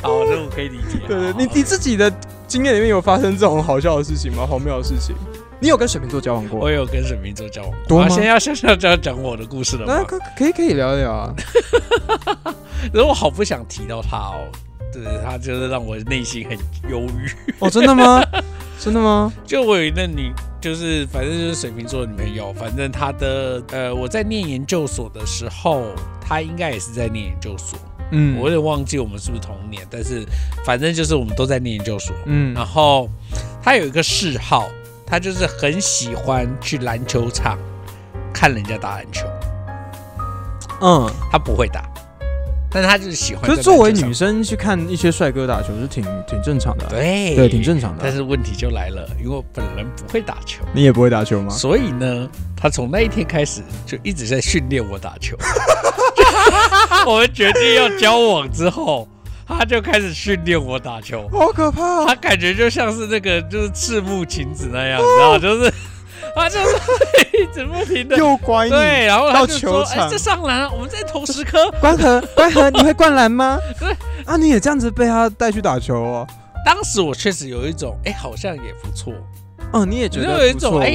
[0.00, 1.00] 好，这我可以理解。
[1.06, 2.10] 对对，你你自己的
[2.46, 4.46] 经验里面有发生这种好笑的事情吗？
[4.46, 5.14] 荒谬的事情？
[5.60, 6.70] 你有跟水瓶座交往过我？
[6.70, 9.94] 有跟水瓶座交往过，多吗啊现在要现在就要讲我的故事了吗？
[9.98, 11.34] 那可可以可以聊一聊啊。
[12.92, 14.46] 可是我好不想提到他哦，
[14.92, 16.56] 对他就是让我内心很
[16.90, 17.52] 忧郁。
[17.58, 18.22] 哦，真的吗？
[18.78, 19.32] 真的吗？
[19.44, 25.82] 就我有一个女，就是反正就是水瓶座的女朋友，反正她的呃，我在念研究所的时候，
[26.20, 27.76] 她应该也是在念研究所，
[28.12, 30.24] 嗯我有点忘记我们是不是同年，但是
[30.64, 32.14] 反正就是我们都在念研究所。
[32.26, 33.10] 嗯然后
[33.60, 34.68] 他有一个嗜好，
[35.08, 37.58] 她就是很喜欢去篮球场
[38.32, 39.26] 看人家打篮球，
[40.82, 41.88] 嗯，他不会打，
[42.70, 43.56] 但他就是喜欢在可。
[43.56, 51.48] 是作为女生去看一些帅哥打球是挺挺正常的啊、对对，挺正常的啊、但是问题就来了，因为我本人不会打球，你也不会打球吗？
[51.48, 55.36] 所以呢，他从那一天开始就一直在训练我打球。
[57.06, 59.08] 我们决定要交往之后，
[59.48, 61.28] 他就开始训练我打球。
[61.32, 65.72] 好可怕、他感觉就像是那个就是赤木晴子那样，你知道，就是
[66.36, 66.76] 他就是
[67.32, 68.70] 一直不停的 又拐你。
[68.70, 71.70] 对，然后他就说：“到球场哎，这上篮啊，我们再投十颗。
[71.80, 73.58] 关河，关河，你会灌篮吗？
[73.80, 73.90] 对
[74.26, 76.26] 啊，你也这样子被他带去打球哦。”
[76.66, 79.14] 当时我确实有一种，哎，好像也不错，
[79.72, 80.88] 哦，你也觉得就有一种，哎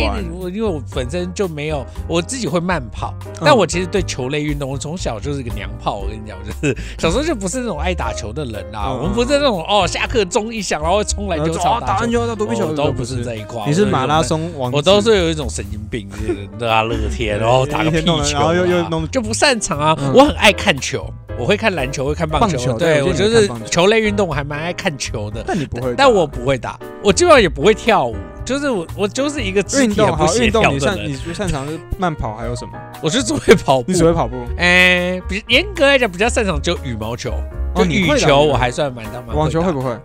[0.54, 5.98] 因为我本身就没有，我自己会慢跑，嗯但我其实对球类运动，我从小就是一个娘炮。
[5.98, 8.86] 我跟你讲，我就是小时候就不是那种爱打球的人啦。
[8.88, 13.64] 嗯我们不是那种哦，下课钟一响，然后会冲篮球场哦打篮球，球、打躲避球我都不是这一块。
[13.68, 19.96] 你是马拉松我都是有一种神经病，就是大乐天，然后打个 屁球啊，然后又又弄就不擅长啊。
[20.00, 21.06] 嗯我很爱看球，
[21.40, 22.58] 我会看篮球，会看棒球。
[22.58, 25.44] 棒球对对我就是我记得球球类运动，我还蛮爱看球的。
[25.46, 32.78] 但你不会打，但我不会打，我基本上也不会跳舞，就是我我就是一个肢运动好运动，你擅你，最擅长是慢跑，还有什么？
[33.02, 33.94] 我是只会跑步你。
[33.98, 37.34] 只会跑步，哎，比严格来讲比较擅长就羽毛球，
[37.76, 39.98] 就羽球我还算蛮蛮打网球会不会？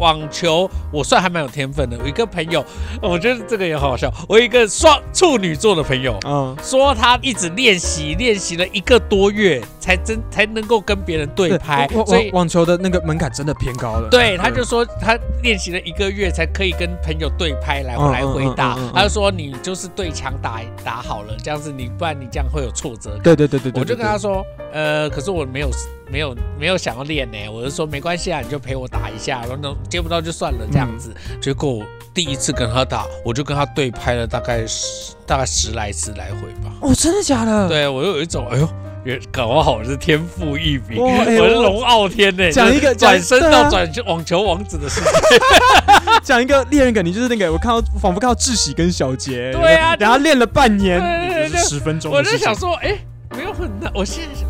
[0.00, 1.96] 网球我算还蛮有天分的。
[1.98, 2.64] 有一个朋友，
[3.00, 4.12] 我觉得这个也好好笑。
[4.28, 14.08] 我有一个双处女座的朋友，嗯，说他一直练习，练习了一个多月，才真才能够跟别人对拍网，所以网网球的那个门槛真的偏高了。
[14.10, 18.78] 对，他就说他练习了一个月才可以跟朋友对拍来嗯来回答。
[18.94, 23.22] 他就说你就是对墙打打好了，这样子你不然你这样会有挫折感。
[23.22, 25.70] 对对对对对，我就跟他说，呃，可是我没有
[26.10, 31.14] 没有没有想要练呢，我就说没关系啊，你就陪我打一下，然后呢接不到就算了这样子。
[31.14, 36.72] 嗯结果我第一次跟他打，我就跟他对拍了大概十大概十来次来回吧。
[36.80, 38.68] 哦，真的假的？，对我又有一种，哎呦，
[39.04, 45.08] 也搞不好我是天赋异禀，哇哎我是龙傲天呢，讲一个转身到转网球王子的世界。
[46.24, 52.22] 讲一个猎人梗，你就是那个我看到仿佛看到志喜跟小杰，对啊然后练了半年，十分钟我。
[52.22, 52.98] 就想说，哎，
[53.36, 53.90] 没有很难。
[53.94, 54.48] 我现在想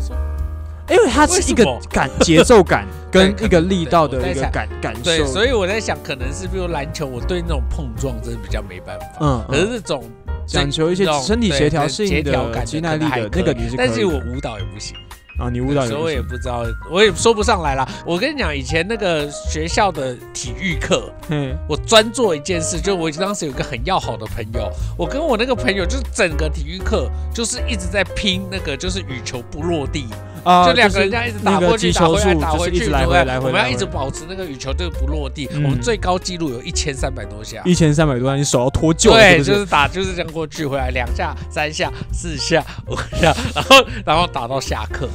[0.91, 5.03] 因为它是一个感节奏感跟一个力道的一个感感受。
[5.03, 9.05] 对，所以我在想，可能是比如篮球，我对那种碰撞真的比较没办法。
[9.21, 10.03] 嗯，可是嗯这种
[10.45, 14.95] 讲求一些身体协调性对协调的、感肌耐力的那个你是但是我舞蹈也不行，
[15.39, 17.87] 啊，你舞蹈所以我也也不不知道，我也说不上来啦。
[18.05, 30.07] 我跟你讲，以前那个学校的体育课，嗯，我专做一件事，就我当时有一个很要好的朋友，我跟我那个朋友就是整个体育课就是一直在拼那个就是羽球不落地，
[30.43, 35.47] 啊，就两个人这样一直打过去、打回来、打回去，来回来回，我们要一直保持那个羽球这个不落地。
[35.51, 37.61] 嗯我们最高纪录有一千三百多下。
[37.65, 45.07] 一千三百多下，你手要脱臼，对，就是打，就是这样过去，回来两下、三下、四下、五下，然后然后打到下课。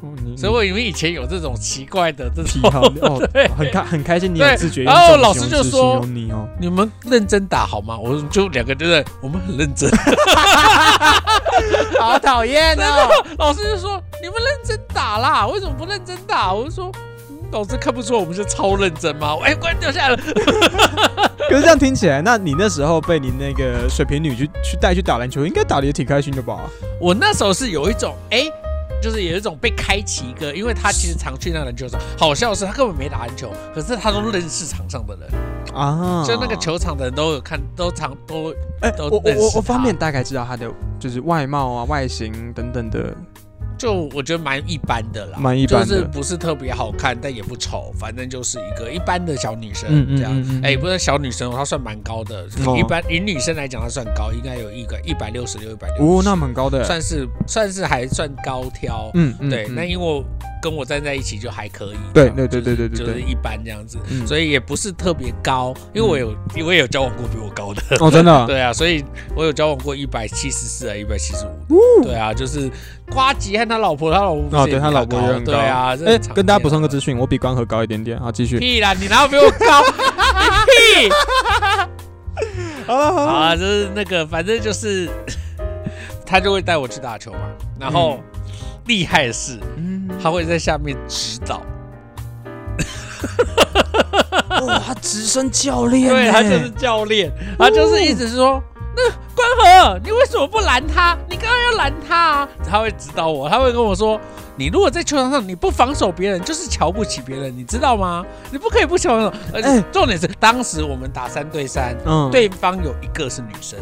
[0.00, 3.20] 哦所以我以为以前有这种奇怪的这种，好 哦，
[3.56, 4.84] 很开很开心，你有自觉。
[4.84, 7.96] 然后老师就说你哦，你们认真打好吗？
[7.98, 9.90] 我就两个人在，我们很认真。
[11.98, 13.08] 好讨厌哦。
[13.38, 16.52] 老师就说你们认真打啦，为什么不认真打？
[16.52, 16.90] 我就说。
[16.94, 17.02] 嗯
[17.50, 19.34] 老师看不出我们是超认真吗？
[19.42, 20.16] 哎，关掉下来了。
[21.48, 26.58] 可是这样听起来，那你那时候被你那个水瓶女去去带去打篮球，应该打的也挺开心的吧？
[27.00, 28.44] 我那时候是有一种哎、
[29.00, 32.00] 就是有一种被开启一个，因为他其实常去那个篮球场。
[32.18, 43.14] 好笑的是，他根本没打篮球，可是他都认识场上的人，啊，就那个，球场的人都有看，都常都哎，都我我方他面大概知道他的就是外貌啊、外形等等的，
[43.78, 50.32] 就我觉得蛮一般的啦，蛮一般的就是不是特别好看，但也不丑，反正就是一个一般的小女生这样。
[50.36, 59.10] 嗯嗯哎、不是小女生哦，她算蛮高的，哦一般以女生来讲，她算高，应该有一个一百六十六、一百六，哦，那蛮高的，算是算是还算高挑。
[59.14, 60.24] 嗯嗯，对，嗯那因为我
[60.60, 64.26] 跟我站在一起就还可以，对对对对对对对就是一般这样子，嗯。
[64.26, 72.70] 所以也不是特别高，因为我有因为有交往过比我高的，哦，真的啊， 对啊，所以我有交往过一百七十四啊，一百七十五，对啊，就是
[73.10, 79.82] 瓜吉和他老婆，他老婆哦，对他老婆也很高，对啊，哎，跟大家补充个资讯，我比光和高一点点，好，继续，屁啦，你哪有比我高？
[79.82, 81.12] 你屁！
[82.86, 85.08] 好了好好啊，就是那个，反正就是
[86.24, 87.40] 他就会带我去打球嘛，
[87.78, 88.20] 然后
[88.88, 91.62] 厉害的是嗯，他会在下面指导，
[94.66, 98.60] 哇，他直升教练，对他就是，教练，他就是一直说。
[98.96, 99.04] 那
[99.36, 99.48] 关
[99.92, 101.16] 河，你为什么不拦他？
[101.30, 102.48] 你刚刚要拦他啊！
[102.68, 104.20] 他会指导我，他会跟我说
[104.58, 108.26] ：“你如果在球场上你不防守别人，就是瞧不起别人，你知道吗？
[108.50, 109.32] 你不可以不防守。
[109.54, 113.78] 而且哎重点是，当时我们打三对三，嗯，对方有一个是女生，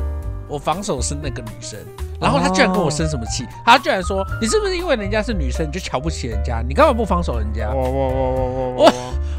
[0.48, 1.78] 我防守是那个女生，
[2.20, 3.44] 然后他居然跟我生什么气？
[3.64, 6.62] 他居然说你是不是因为人家是女生你就瞧不起人家？
[6.66, 8.92] 你干嘛不放手人家我我我我我我！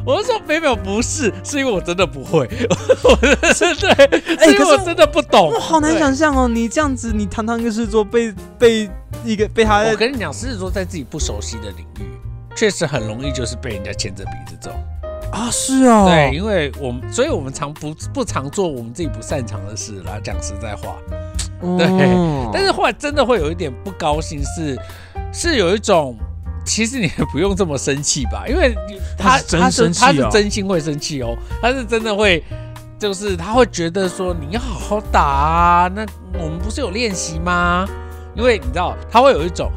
[0.05, 2.47] 我就说没有不是，是因为我真的不会，
[3.03, 6.47] 我是对，是因为可是我真的不懂，我，好难想象哦！
[6.47, 8.89] 你这样子，你堂堂一个狮子座被被
[9.25, 12.09] 一个被他我跟你讲，狮子座在自己不熟悉的领域，
[12.55, 14.71] 确实很容易就是被人家牵着鼻子走。
[15.29, 20.17] 啊，是哦，对，因为我们，所以我们常不不常做我们自己不擅长的事啦。
[20.23, 20.95] 讲实在话，
[21.61, 24.77] 对哦但是后来真的会有一点不高兴是，
[25.31, 26.15] 是有一种。
[26.65, 28.75] 其实你也不用这么生气吧，因为
[29.17, 32.43] 他他是真他是真心会生气哦，他是真的会，
[32.99, 37.87] 就是他会觉得说你要好好打啊，那我们不是有练习吗？
[38.35, 39.71] 因为你知道他会有一种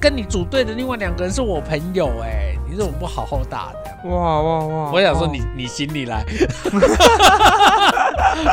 [0.00, 3.81] 跟你组队的另外两个人是我朋友哎、你怎么不好好打的？
[4.04, 4.90] 哇哇哇！
[4.92, 6.24] 我想说哇你你心里来，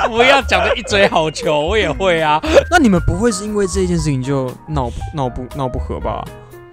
[0.07, 6.23] 不要讲的一嘴好球，我也会啊，那你们不会是因为这件事情就闹闹不闹不和吧？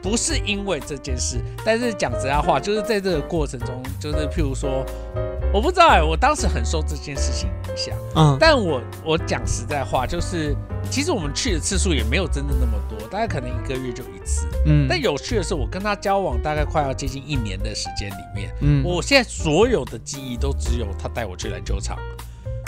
[0.02, 4.84] 不是因为这件事，但是讲实在话，就是在这个过程中，就是譬如说，
[5.52, 10.54] 我不知道哎、我当时很受这件事情影响，嗯，但我我讲实在话，就是
[10.90, 14.46] 其实我们去的次数也没有真的那么多，大概可能一个月就一次。
[14.66, 14.86] 嗯。
[14.88, 18.84] 但有趣的是，我跟他交往大概快要接近一年的时间里面，嗯。
[18.84, 21.98] 我现在所有的记忆都只有他带我去篮球场，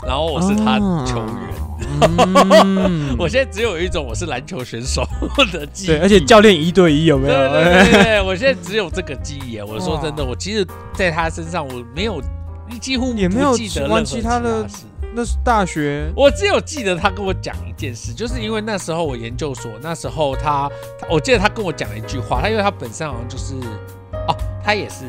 [0.07, 1.27] 然后我是他球员。
[1.27, 1.59] 员
[3.19, 5.07] 我现在只有一种我是篮球选手
[5.53, 7.35] 的记忆，对，而且教练一对一有没有？
[7.35, 9.65] 对 我现在只有这个记忆啊。
[9.67, 12.21] 我说真的，我其实在他身上我没有
[12.81, 14.85] 几乎也没有记得任何其他的事
[15.15, 23.55] 那是大学我只有记得他跟我讲一件事，就是因为那时候我研究所，那时候他，他我记得他跟我讲了一句话，他因为他本身好像就是，
[24.27, 25.05] 哦，他也是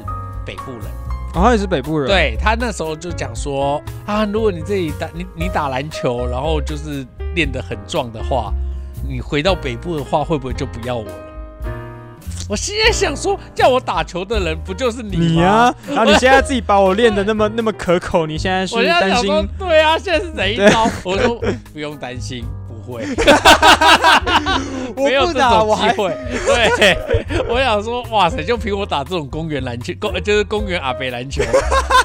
[0.46, 0.84] 北部人，
[1.34, 8.54] 哦，他也是北部人，，对他那时候就讲说啊，如果你这里打你你打篮球，然后就是练得很壮的话，
[9.08, 11.12] 你回到北部的话，会不会就不要我了？
[12.50, 15.24] 我现在想说，叫我打球的人不就是你吗？
[15.24, 20.90] 你啊， 然后你现在自己把我练的那么那么可口，你现在是我现在担想说心，对啊，现在是哪一招？
[21.04, 21.40] 我说
[21.72, 22.59] 不用担心，不
[22.90, 23.06] 会。
[24.96, 26.16] 没有这种机会。
[26.78, 26.98] 对，
[27.48, 31.42] 我想说，哇塞，就凭我打这种公园篮球，公就是公园阿北篮球，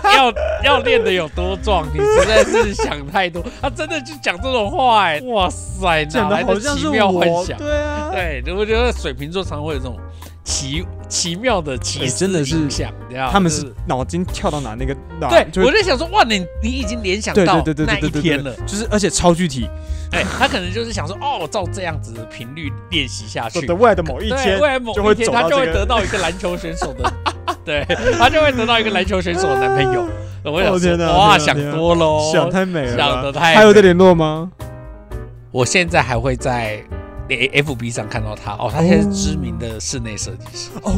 [0.04, 3.42] 要要练的有多壮，你实在是想太多。
[3.60, 7.58] 他真的就讲这种话，哎，哇塞，哪来的奇妙幻，想？
[7.58, 9.98] 对啊，对，我觉得水瓶座常会有这种
[10.44, 19.66] 奇奇妙的奇思哎真的是影响，你知道他们是脑筋跳到哪那个哪，对，就我在想说，哇，你你已经联想到那一天了，就是而且超具体，
[20.12, 27.12] 哎，他可能就是想说，哦，照这样子的频率练习下去，的未来的某一，天未来某一天他就会得到一个篮球选手的，
[27.64, 27.84] 对，
[28.18, 30.06] 他就会得到一个篮球选手的男朋友。
[30.44, 34.50] 我想哇，想多喽，想太美了吧，想得太美还有在联络吗？
[35.50, 36.84] 我现在还会在
[37.28, 40.70] F B 上看到他，哦，他现在是知名的室内设计师。
[40.82, 40.92] 哦，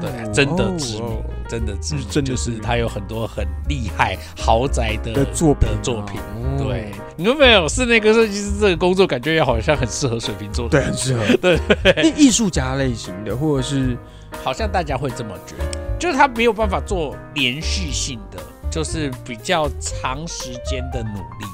[0.00, 6.20] 对，真的知名哦，真的知名，真的就是他有很多很厉害豪宅的的作作品。
[6.20, 6.44] 哦。
[6.58, 10.78] 对，你有没有室内设计师这个工作，感觉也好像很适合水瓶座的？
[10.78, 11.24] 对，人，很适合。
[11.42, 12.12] 对。
[12.16, 13.96] 艺术家类型的，或者是
[14.42, 18.38] 好像大家会这么觉得，就是他没有办法做连续性的，
[18.70, 21.46] 就是比较长时间的努力，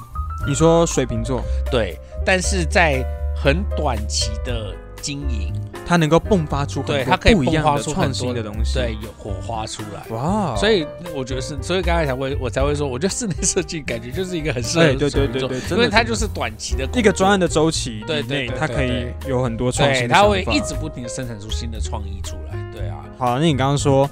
[0.47, 3.05] 你说水瓶座，对，但是在
[3.45, 5.53] 很短期的经营，
[5.85, 8.73] 它能够迸发出很多对它可以不一样迸发出很的创新的东西。
[8.73, 10.17] 对，有火花出来。
[10.17, 20.09] 哇，所以我觉得是，所以刚才才会我才会说，我觉得室内设计感觉就是一个很适合哎对对对对因为它就是短期的一个专案的周期对对它可以有很多创对，新。
[20.09, 22.73] 它会一直不停的生产出新的创意出来。
[22.73, 23.39] 对啊，好。
[23.39, 24.09] 那你刚刚说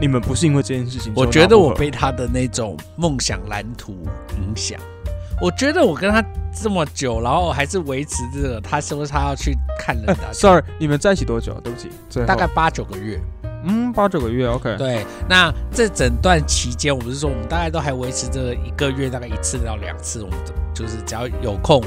[0.00, 3.96] 你们不是因为这件事情，我觉得我被他的那种梦想蓝图
[4.36, 4.78] 影响。
[5.40, 11.52] 我觉得我跟他这么久，然后还是维持这个，他说他要去看人，，sorry，你们在一起多久？
[11.62, 11.90] 对不起，
[12.26, 13.20] 大概八九个月。
[13.68, 14.76] 嗯八九个月，OK。
[14.76, 20.38] 对，那这整段期间，我不是说我们大概都还维持这个一个月大概一次到两次，我们
[20.72, 21.82] 就是只要有空，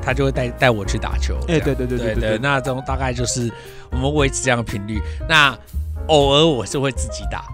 [0.00, 1.34] 他就会带带我去打球。
[1.48, 3.52] 哎，对对对对对，那这种大概就是
[3.90, 5.02] 我们维持这样的频率。
[5.28, 5.58] 那
[6.06, 7.44] 偶尔我是会自己打，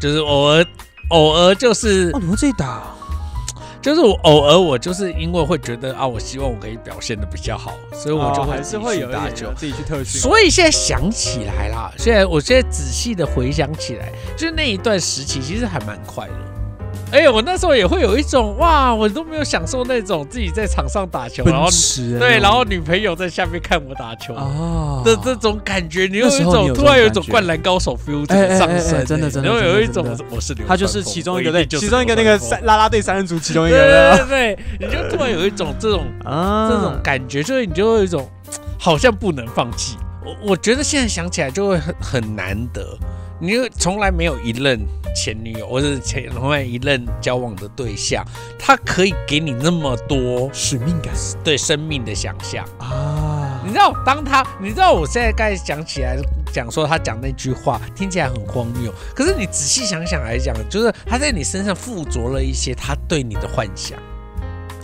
[0.00, 0.66] 就是偶尔
[1.10, 2.82] 偶尔就是哦，你们自己打，
[3.82, 9.52] 就是我偶尔我就是因为会觉得啊，我希望我可以表现的比较好，所以我就哦还会去打球。
[9.56, 10.20] 自己去特训。
[10.20, 16.51] 所以现在想起来啦，现在我现在仔细的回想起来，就是那一段时期其实还蛮快乐。
[17.12, 21.68] 哎、我那时候也会有一种哇，我都没有享受那种自己在场上打球，然后
[22.18, 36.70] 对，然后女朋友在下面看我打球啊的这种感觉，你有一那时候你有种突然有一种灌篮高手 feel 上升，真的真的然后有一种我是流他就是其中一个对，其中一个那个三啦啦队三人组其中一个对对对，你就突然有一种这种啊。
[36.72, 38.26] 这种感觉，就是你就会有一种
[38.78, 39.96] 好像不能放弃。
[40.24, 42.96] 我我觉得现在想起来就会很很难得，
[43.42, 44.78] 你就从来没有一任
[45.16, 48.24] 前女友或者是前从来一任交往的对象，
[48.56, 51.12] 他可以给你那么多使命感
[51.42, 52.64] 对生命的想象。
[52.78, 56.16] 啊你知道，当他，你知道，我现在刚才讲起来，
[56.52, 63.98] 讲说他讲那句话听起来很荒谬，可是你仔细想想来讲，就是他在你身上附着了一些他对你的幻想。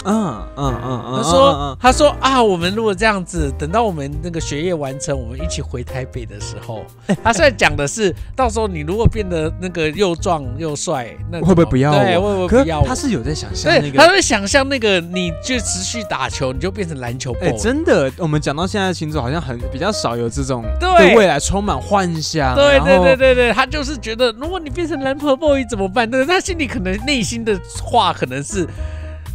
[0.05, 6.84] 嗯嗯嗯嗯，他说，他说啊，我们如果这样子，等到我们那个学业完成，我们一起回台北的时候，
[7.22, 12.82] 他现在讲的是，到时候你如果变得那个又壮又帅，那会不会不要对，会不会不要？
[12.84, 13.99] 他是有在想象，那个。
[13.99, 17.34] 他在想象那个，你就持续打球，你就变成篮球。
[17.40, 22.55] 哎，真的，我们讲到现在的星座，好像很比较少有这种对对未来充满幻想。
[22.55, 26.09] 对对对对对，他就是觉得，如果你变成篮球 boy 怎么办？
[26.11, 28.66] 但是他心里可能内心的话可能是，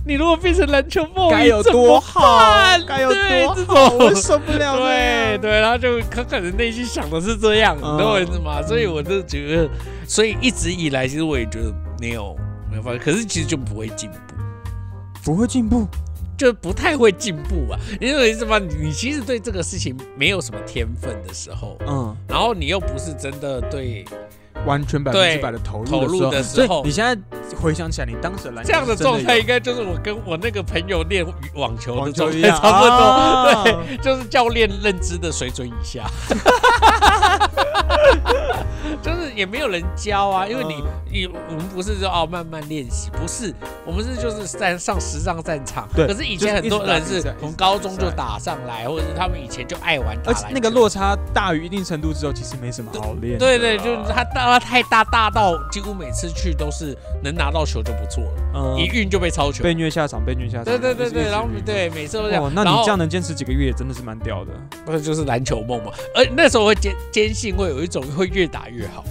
[0.05, 4.13] 你如果变成篮球 boy 该有多好办，该有多好，我。
[4.13, 5.41] 受不了那样。
[5.41, 8.61] 对然后就他可能内心想的是这样，你嗯懂我意思吗？
[8.61, 9.69] 所以我就觉得，
[10.07, 12.35] 所以一直以来，其实我也觉得没有
[12.69, 14.17] 没有发现，可是其实就不会进步。
[15.23, 15.87] 不会进步。
[16.35, 18.57] 就不太会进步啊，你懂我意思吗？
[18.57, 24.03] 你你其实对这个事情没有什么天分的时候，嗯，然后你又不是真的对
[24.65, 26.67] 完全百分之百的投入投入的时候。
[26.67, 27.17] 所以你现在
[27.57, 31.25] 回想起来，你当时的篮球这样的状态，应该就是我跟我那个朋友练
[31.55, 33.63] 网球的网状态差不多，啊。
[33.63, 36.05] 对，就是教练认知的水准以下，
[39.01, 43.53] 就是也没有人教啊，因为你嗯你我们不是说哦慢慢练习，不是，
[43.85, 53.39] 我们是就是在上实战战场，对可是以前很多人是从高中就打上来，或者是他们以前就爱玩而且那个落差大于一定程度之后，其实没什么好练的。
[53.39, 59.63] 对对，就是他大他太大大到几乎每次去都是能拿到球就不错了，嗯一运就被超球。
[59.63, 60.65] 被虐下场，被虐下场。
[60.65, 64.51] 对对对对，然后对每次都这样哦，，那你这样能坚持几个月，真的是蛮屌的。
[64.85, 65.91] 那就是篮球梦嘛。
[66.15, 69.03] 而那时候会坚坚信会有一种会越打越好，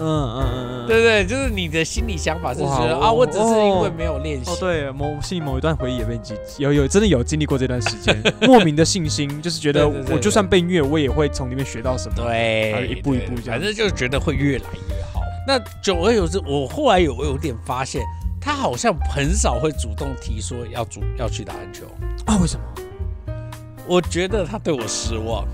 [0.00, 0.86] 嗯嗯嗯嗯。
[0.86, 1.26] 对对？
[1.26, 4.56] 就是你的心理想法是觉得啊，我只是因为没有练习哦，。
[4.60, 12.14] 对，某心里某一段回忆也被记，有有真的有经历过这段时间， 莫名的信心，就是觉得我就算被虐，我也会从里面学到什么。
[12.16, 15.20] 对，一步一步这样反正就是觉得会越来越好。
[15.48, 18.02] 那久而久之，我后来有有点发现，
[18.40, 21.86] 他好像很少会主动提说要主要去打篮球。
[22.26, 22.36] 啊？
[22.40, 22.62] 为什么？
[23.88, 25.44] 我觉得他对我失望。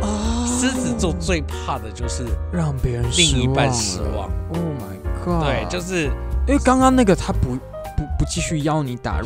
[0.00, 4.30] 啊狮子座最怕的就是让别人另一半失失望。
[4.48, 5.44] Oh my god！
[5.44, 6.04] 对，就是
[6.46, 9.20] 因为刚刚那个他不不不继续邀你打，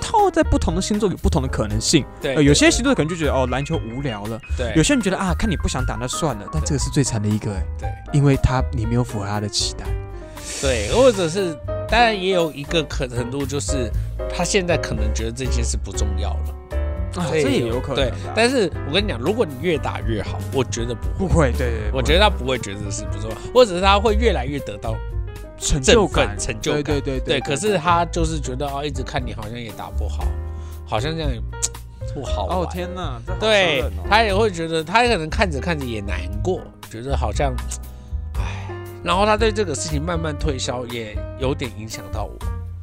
[0.00, 2.04] 套在不同的星座有不同的可能性。
[2.20, 9.84] 对，呃，有些对星座可能就觉得哦篮球无聊了，对有些人觉得啊看你不想打那算了，但这个是最惨的一个哎，对因为他你没有符合他的期待。
[10.60, 11.54] 对，或者是
[11.88, 13.90] 当然也有一个可程度，就是
[14.34, 16.54] 他现在可能觉得这件事不重要了。
[17.16, 21.28] 啊，这也有可能对啊。，但是我跟你讲，如果你越打越好，我觉得不会。
[21.28, 24.94] 不会，对对对，我觉得他不会觉得是不重要，或者是他会越来越得到
[25.58, 27.40] 成就感、成就感对对对对。
[27.40, 30.24] 可是他就是觉得哦，一直看你好像也打不好，
[30.86, 31.40] 好像这样也
[32.14, 32.58] 不好玩。
[32.58, 36.60] 哦天哪，这对他也会觉得，他可能看着看着也难过，
[36.90, 37.54] 觉得好像，
[38.36, 38.68] 唉，
[39.02, 42.36] 然后他对这个事情慢慢退烧，也有点影响到我，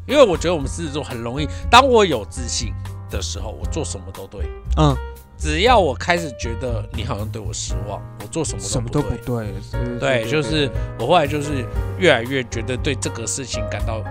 [0.08, 2.74] 因为我觉得我们狮子座很容易，当我有自信
[3.12, 4.97] 的时候，我做什么都对，嗯，
[5.38, 9.53] 只要我开始觉得你好像对我失望，我做什么什么都不对。
[9.99, 11.66] 对，就是我后来就是
[11.99, 14.03] 越来越觉得对这个事情感到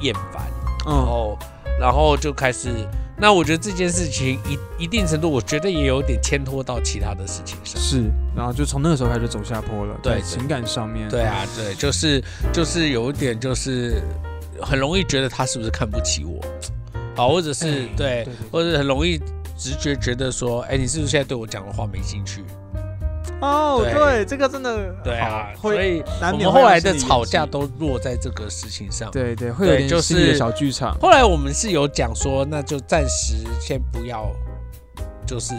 [0.00, 0.42] 厌烦，
[0.84, 1.38] 然嗯后
[1.80, 2.68] 然后就开始，
[3.16, 7.80] 那我觉得这件事情一一定程度，我觉得也有点牵拖到其他的事情上。
[7.80, 8.02] 是，
[8.36, 14.02] 然后就从那个时候开始走下坡了，对情感上面，对啊，对，就是就是有一点就是
[14.60, 16.40] 很容易觉得他是不是看不起我，
[17.18, 19.18] 啊，或者是、哎对或者很容易
[19.58, 22.44] 直觉觉得说，哎，你是不是现在对我讲的话没兴趣？
[23.40, 29.10] 哦，对对，这个真的对啊，所以难免会我们后来的吵架都落在这个事情上。
[29.10, 30.96] 对对，会有点就是小剧场。
[31.00, 34.32] 后来我们是有讲说，那就暂时先不要，
[35.26, 35.54] 就是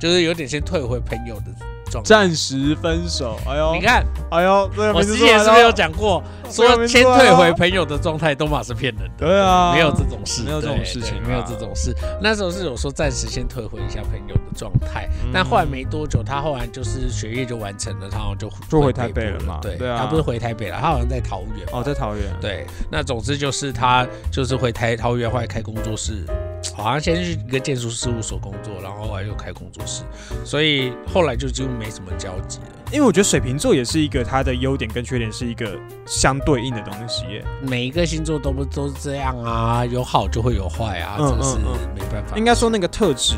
[0.00, 1.46] 就是有点先退回朋友的
[1.90, 2.08] 状态。
[2.08, 5.72] 暂时分手，哎呦，你，看，哎呦，这个我名字出来之前是不是有？
[5.72, 9.26] 讲过，这个说先退回朋友的状态都嘛是骗人的。
[9.26, 11.94] 对啊，没有这种事，没有这种对事情啊对没有这种事。
[12.20, 21.66] 那时候是有说暂时先退回一下朋友的状态，嗯但后来没多久，他后来就是学业就完成了，他好像就就回回台北了嘛对，对啊他不是回台北了，他好像在桃园。
[21.72, 26.24] 哦，在桃园，对，那总之就是他就是回台桃园，后来开工作室，
[26.74, 30.02] 好像先去一个建筑事务所工作，然后后来又开工作室，
[30.44, 32.66] 所以后来就几乎没什么交集了。
[32.92, 37.44] 因为我觉得水瓶座也是一个它的优点跟缺点是一个相对应的东西耶。
[37.62, 42.36] 每一个星座都不都是这样啊，有好就会有坏啊，嗯这个是嗯没办法。
[42.36, 43.34] 应该说那个特质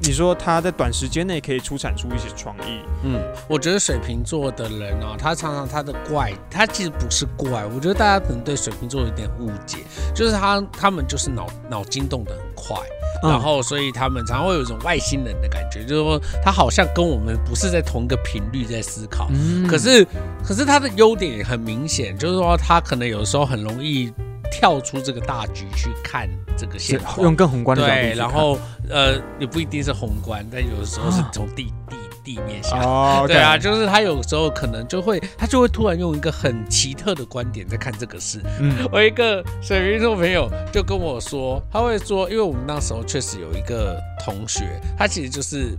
[0.00, 9.78] 你说他在短时间内可以出产出一些创意，嗯，我觉得水瓶座的人哦，他常常他的怪，他其实不是怪，我觉得大家可能对水瓶座有点误解，
[10.14, 12.76] 就是他他们就是脑脑筋动得很快，
[13.22, 13.30] 嗯。
[13.30, 19.66] 然后所以他们常常会有一种外星人的感觉，就是说他好像跟我们不是在同一个频率在思考，嗯。
[19.66, 20.06] 可是
[20.44, 24.12] 可是他的优点也很明显，就是说他可能有时候很容易
[24.50, 28.58] 跳出这个大局去看这个现用更宏观的角度对，然后
[28.90, 32.78] 呃也不一定是宏观，但有的时候是从地地地面下。
[32.78, 38.40] 哦，对啊，，就是他有时候可能就会，他就会突然用一个很奇特的观点在看这个事。
[38.58, 38.74] 嗯。
[38.90, 45.78] 我一个水瓶座朋友就跟我说，他会说，因为我们那时候确实有一个同学，他其实就是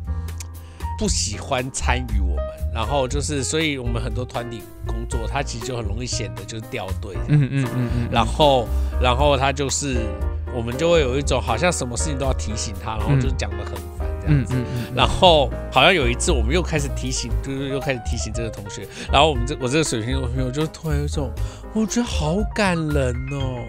[0.98, 8.68] 不喜欢参与我们，然后就是，所以我们很多团体工作，他其实就很容易显得就是掉队嗯嗯嗯嗯，然后，
[9.02, 9.98] 然后他就是，
[10.56, 14.56] 我们就会有一种好像什么事情都要提醒他，然后就讲的很烦这样子。
[14.96, 21.32] 然后好像有一次，我们又开始提醒，就是又开始提醒这个同学，然后我们这我这个水瓶座朋友就突然有一种，
[21.74, 23.64] 我觉得好感人哦。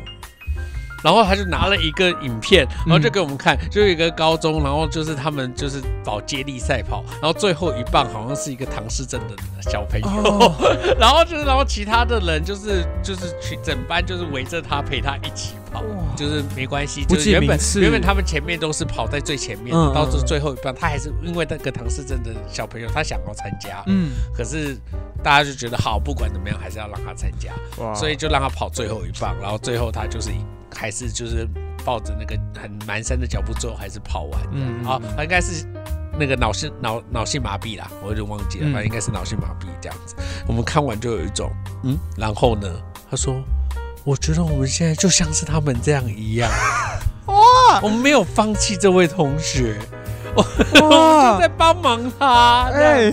[1.02, 10.54] 然后他就拿了一个影片，然后就给我们看，就有一个高中，然后就是他们就是跑接力赛跑，然后最后一棒好像是一个唐诗镇的小朋友，哦。
[10.98, 15.82] 然后就是然后其他的人就是就是去整班就是围着他陪他一起跑，
[16.16, 19.92] 就是没关系，不就是原本原本他们前面都是跑在最前面，嗯。
[19.94, 24.76] 到最嗯最后一棒，他还是因为那个唐诗镇的小朋友，他想要参加，嗯，可是
[25.22, 27.52] 大家就觉得好，不管怎么样还是要让他参加，
[27.94, 30.30] 所以就让他跑最后一棒，然后最后他就是
[30.74, 31.48] 还是就是
[31.84, 34.40] 抱着那个很蹒跚的脚步，最后还是跑完。
[34.52, 35.64] 嗯嗯，好，他应该是
[36.18, 40.14] 那个脑性脑脑性麻痹啦，我有点忘记了，嗯反正应该是脑性麻痹这样子。
[40.46, 41.50] 我们看完就有一种
[41.84, 42.68] 嗯，然后呢，
[43.10, 43.40] 他说，
[44.04, 46.50] 我觉得我们现在就像是他们这样一样，
[47.26, 49.78] 哇，我们没有放弃这位同学，
[50.34, 52.70] 我们就在帮忙他。
[52.72, 53.12] 哎，哎，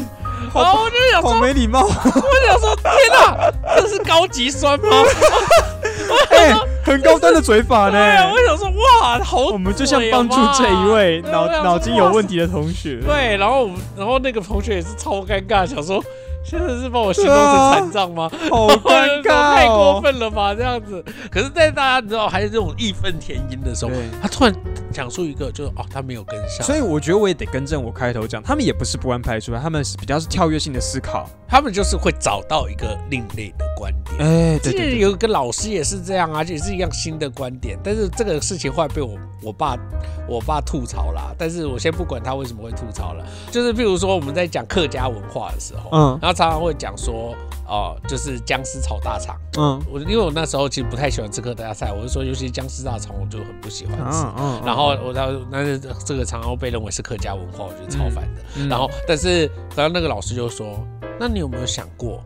[0.53, 1.91] 然后我就想说好，没礼貌，我
[2.47, 5.03] 想说，天哪，这是高级酸吗？
[6.31, 6.55] 哎，
[6.85, 8.35] 很高端的嘴法呢我。
[8.45, 16.01] 想说，哇，好，我们就像帮助这一位脑脑筋有问题的同学，对，然后我们，然后那个同学也是超尴尬，想说，
[16.45, 18.29] 现在是把我形容成残障吗？
[18.51, 20.01] 好尴尬太过哦。
[20.01, 21.03] 分了吧，这样子。
[21.31, 23.91] 可是，在大家你知道还有这种义愤填膺的时候，
[24.21, 24.53] 他突然
[24.93, 31.27] 讲出一个，就是哦，他没有跟上，所以我觉得我也得更正我开头讲，他们也不是不安排出来，他们是比较是跳跃性的思考。
[31.47, 34.17] 他们就是会找到一个另类的观点。
[34.19, 39.77] 哎，对之前有一个老师也是这样啊，也是一样新的观点，但是这个事情后来被我我爸
[40.27, 41.33] 我爸吐槽啦。
[41.37, 47.33] 但是我先不管他为什么会吐槽了，就是譬如说我们在讲客家文化的时候，嗯然后常常会讲说，
[47.67, 49.35] 哦、就是僵尸炒大肠。
[49.57, 54.23] 嗯我因为我那时候其实不太喜欢吃客家菜，我就说尤其僵尸大肠我就很不喜欢吃。
[54.23, 58.41] 嗯嗯，然后我他但是这个常常被认为是客家文化，我觉得超烦的。
[58.57, 60.77] 嗯然后，但是然后那个老师就说
[61.17, 62.21] ：“那你有没有想过，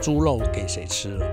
[0.00, 1.26] 猪肉给谁吃了？”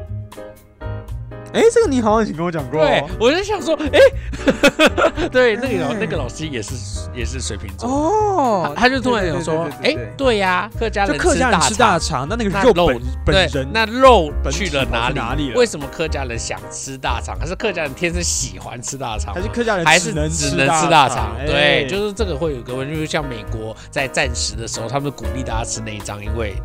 [1.54, 6.74] 哎，这个你好像以前跟我讲过，对，我就想说，哎、 对，那个老那个老师也是
[7.14, 15.16] 也是水瓶座，哦他他就突然有说，哎、对呀，客家人客家人吃大肠，那那个肉肉本本对人，那肉去了哪里？
[15.16, 17.38] 哪里了为什么客家人想吃大肠？
[17.40, 19.42] 还是客家人天生喜欢吃大肠吗？
[19.42, 21.36] 还是客家人还是能只能吃大肠？
[21.40, 26.56] 哎对，就是这个会有个问题，就是像美国在战时的时候，他们鼓励大家吃内脏，因为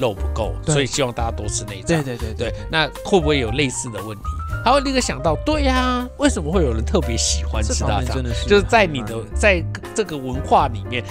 [0.00, 2.02] 肉不够，所以希望大家多吃内脏。
[2.02, 4.24] 对对对对，那会不会有类似的问题？
[4.64, 8.22] 他会立刻想到，对呀、为什么会有人特别喜欢吃大肠？
[8.46, 9.62] 就是在你的在
[9.94, 11.02] 这个文化里面，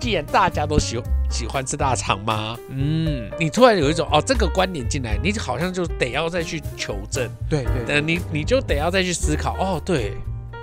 [0.00, 2.56] 既然大家都喜喜欢吃大肠吗？
[2.70, 7.94] 嗯，你突然有一种哦，这个观点进来，你好像就得要再去求证，对对。
[7.94, 10.12] 呃，你你就得要再去思考，哦，对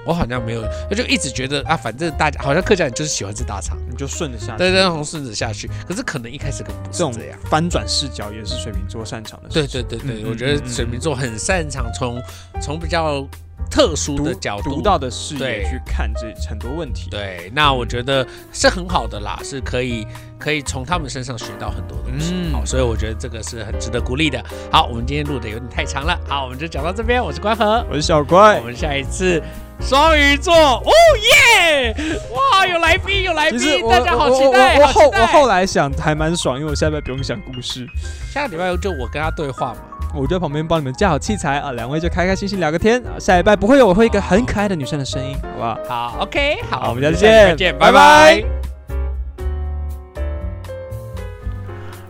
[0.06, 4.58] 我好像没有，我就一直觉得啊，反正大家好像客家人就是喜欢吃大肠，你就顺着下去。
[4.58, 5.70] 对对，从顺着下去。
[5.88, 7.39] 可是可能一开始可能不是这样。
[7.45, 9.84] 翻转视角也是水瓶座擅长的对事情。
[9.88, 12.22] 对对对，嗯我觉得水瓶座很擅长从
[12.62, 13.28] 从比较
[13.70, 17.10] 特殊的角度独到的视野去看这很多问题。
[17.10, 20.06] 对，那我觉得是很好的啦，是可以
[20.38, 22.34] 可以从他们身上学到很多东西。
[22.36, 24.43] 嗯好，所以我觉得这个是很值得鼓励的。
[24.72, 27.24] 好，我们今天录的有点太长了，好，我们就讲到这边。
[27.24, 28.66] 我是关和，我是小乖我。
[28.66, 29.41] 们下一次
[29.82, 31.94] 双鱼座，哦耶！
[32.32, 37.86] 哇，有来宾，有来宾，大家好期待，我我好期待后我后来想还蛮爽，因为我下礼拜不用讲故事，
[38.32, 39.78] 下个礼拜就我跟他对话嘛。
[40.14, 43.18] 我就在旁边帮你们架好器材啊，两位就开开心心聊个天啊。
[43.20, 45.80] 下礼拜不会有我会一个很可爱的女生的声音，好不好？
[45.88, 48.44] 好，OK，好，好我们下次就礼拜见见，拜拜拜拜。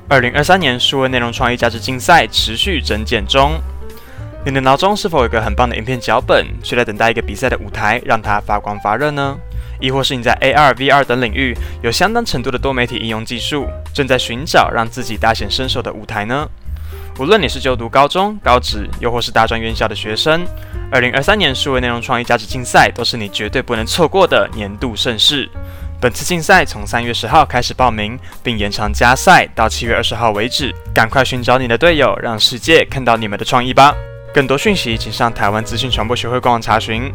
[0.09, 3.53] 二零二三年数位内容创意价值竞赛持续征件中。
[4.43, 9.37] 你的脑中是否有一个很棒的影片脚本，却在等待一个比赛的舞台，让它发光发热呢？
[9.79, 16.47] 亦或是你在 AR、VR 等领域有相当程度的多媒体应用技术，正在寻找让自己大显身手的舞台呢？
[17.19, 20.43] 无论你是就读高中、高职，又或是大专院校的学生，
[20.91, 25.47] 二零二三年数位内容创意价值竞赛都是你绝对不能错过的年度盛事。
[25.99, 30.73] 本次竞赛从三月十号开始报名，并延长加赛到七月二十号为止。
[30.95, 33.95] 赶快寻找你的队友，让世界看到你们的创意吧！
[34.33, 37.13] 更多讯息请上台湾资讯传播学会官网查询。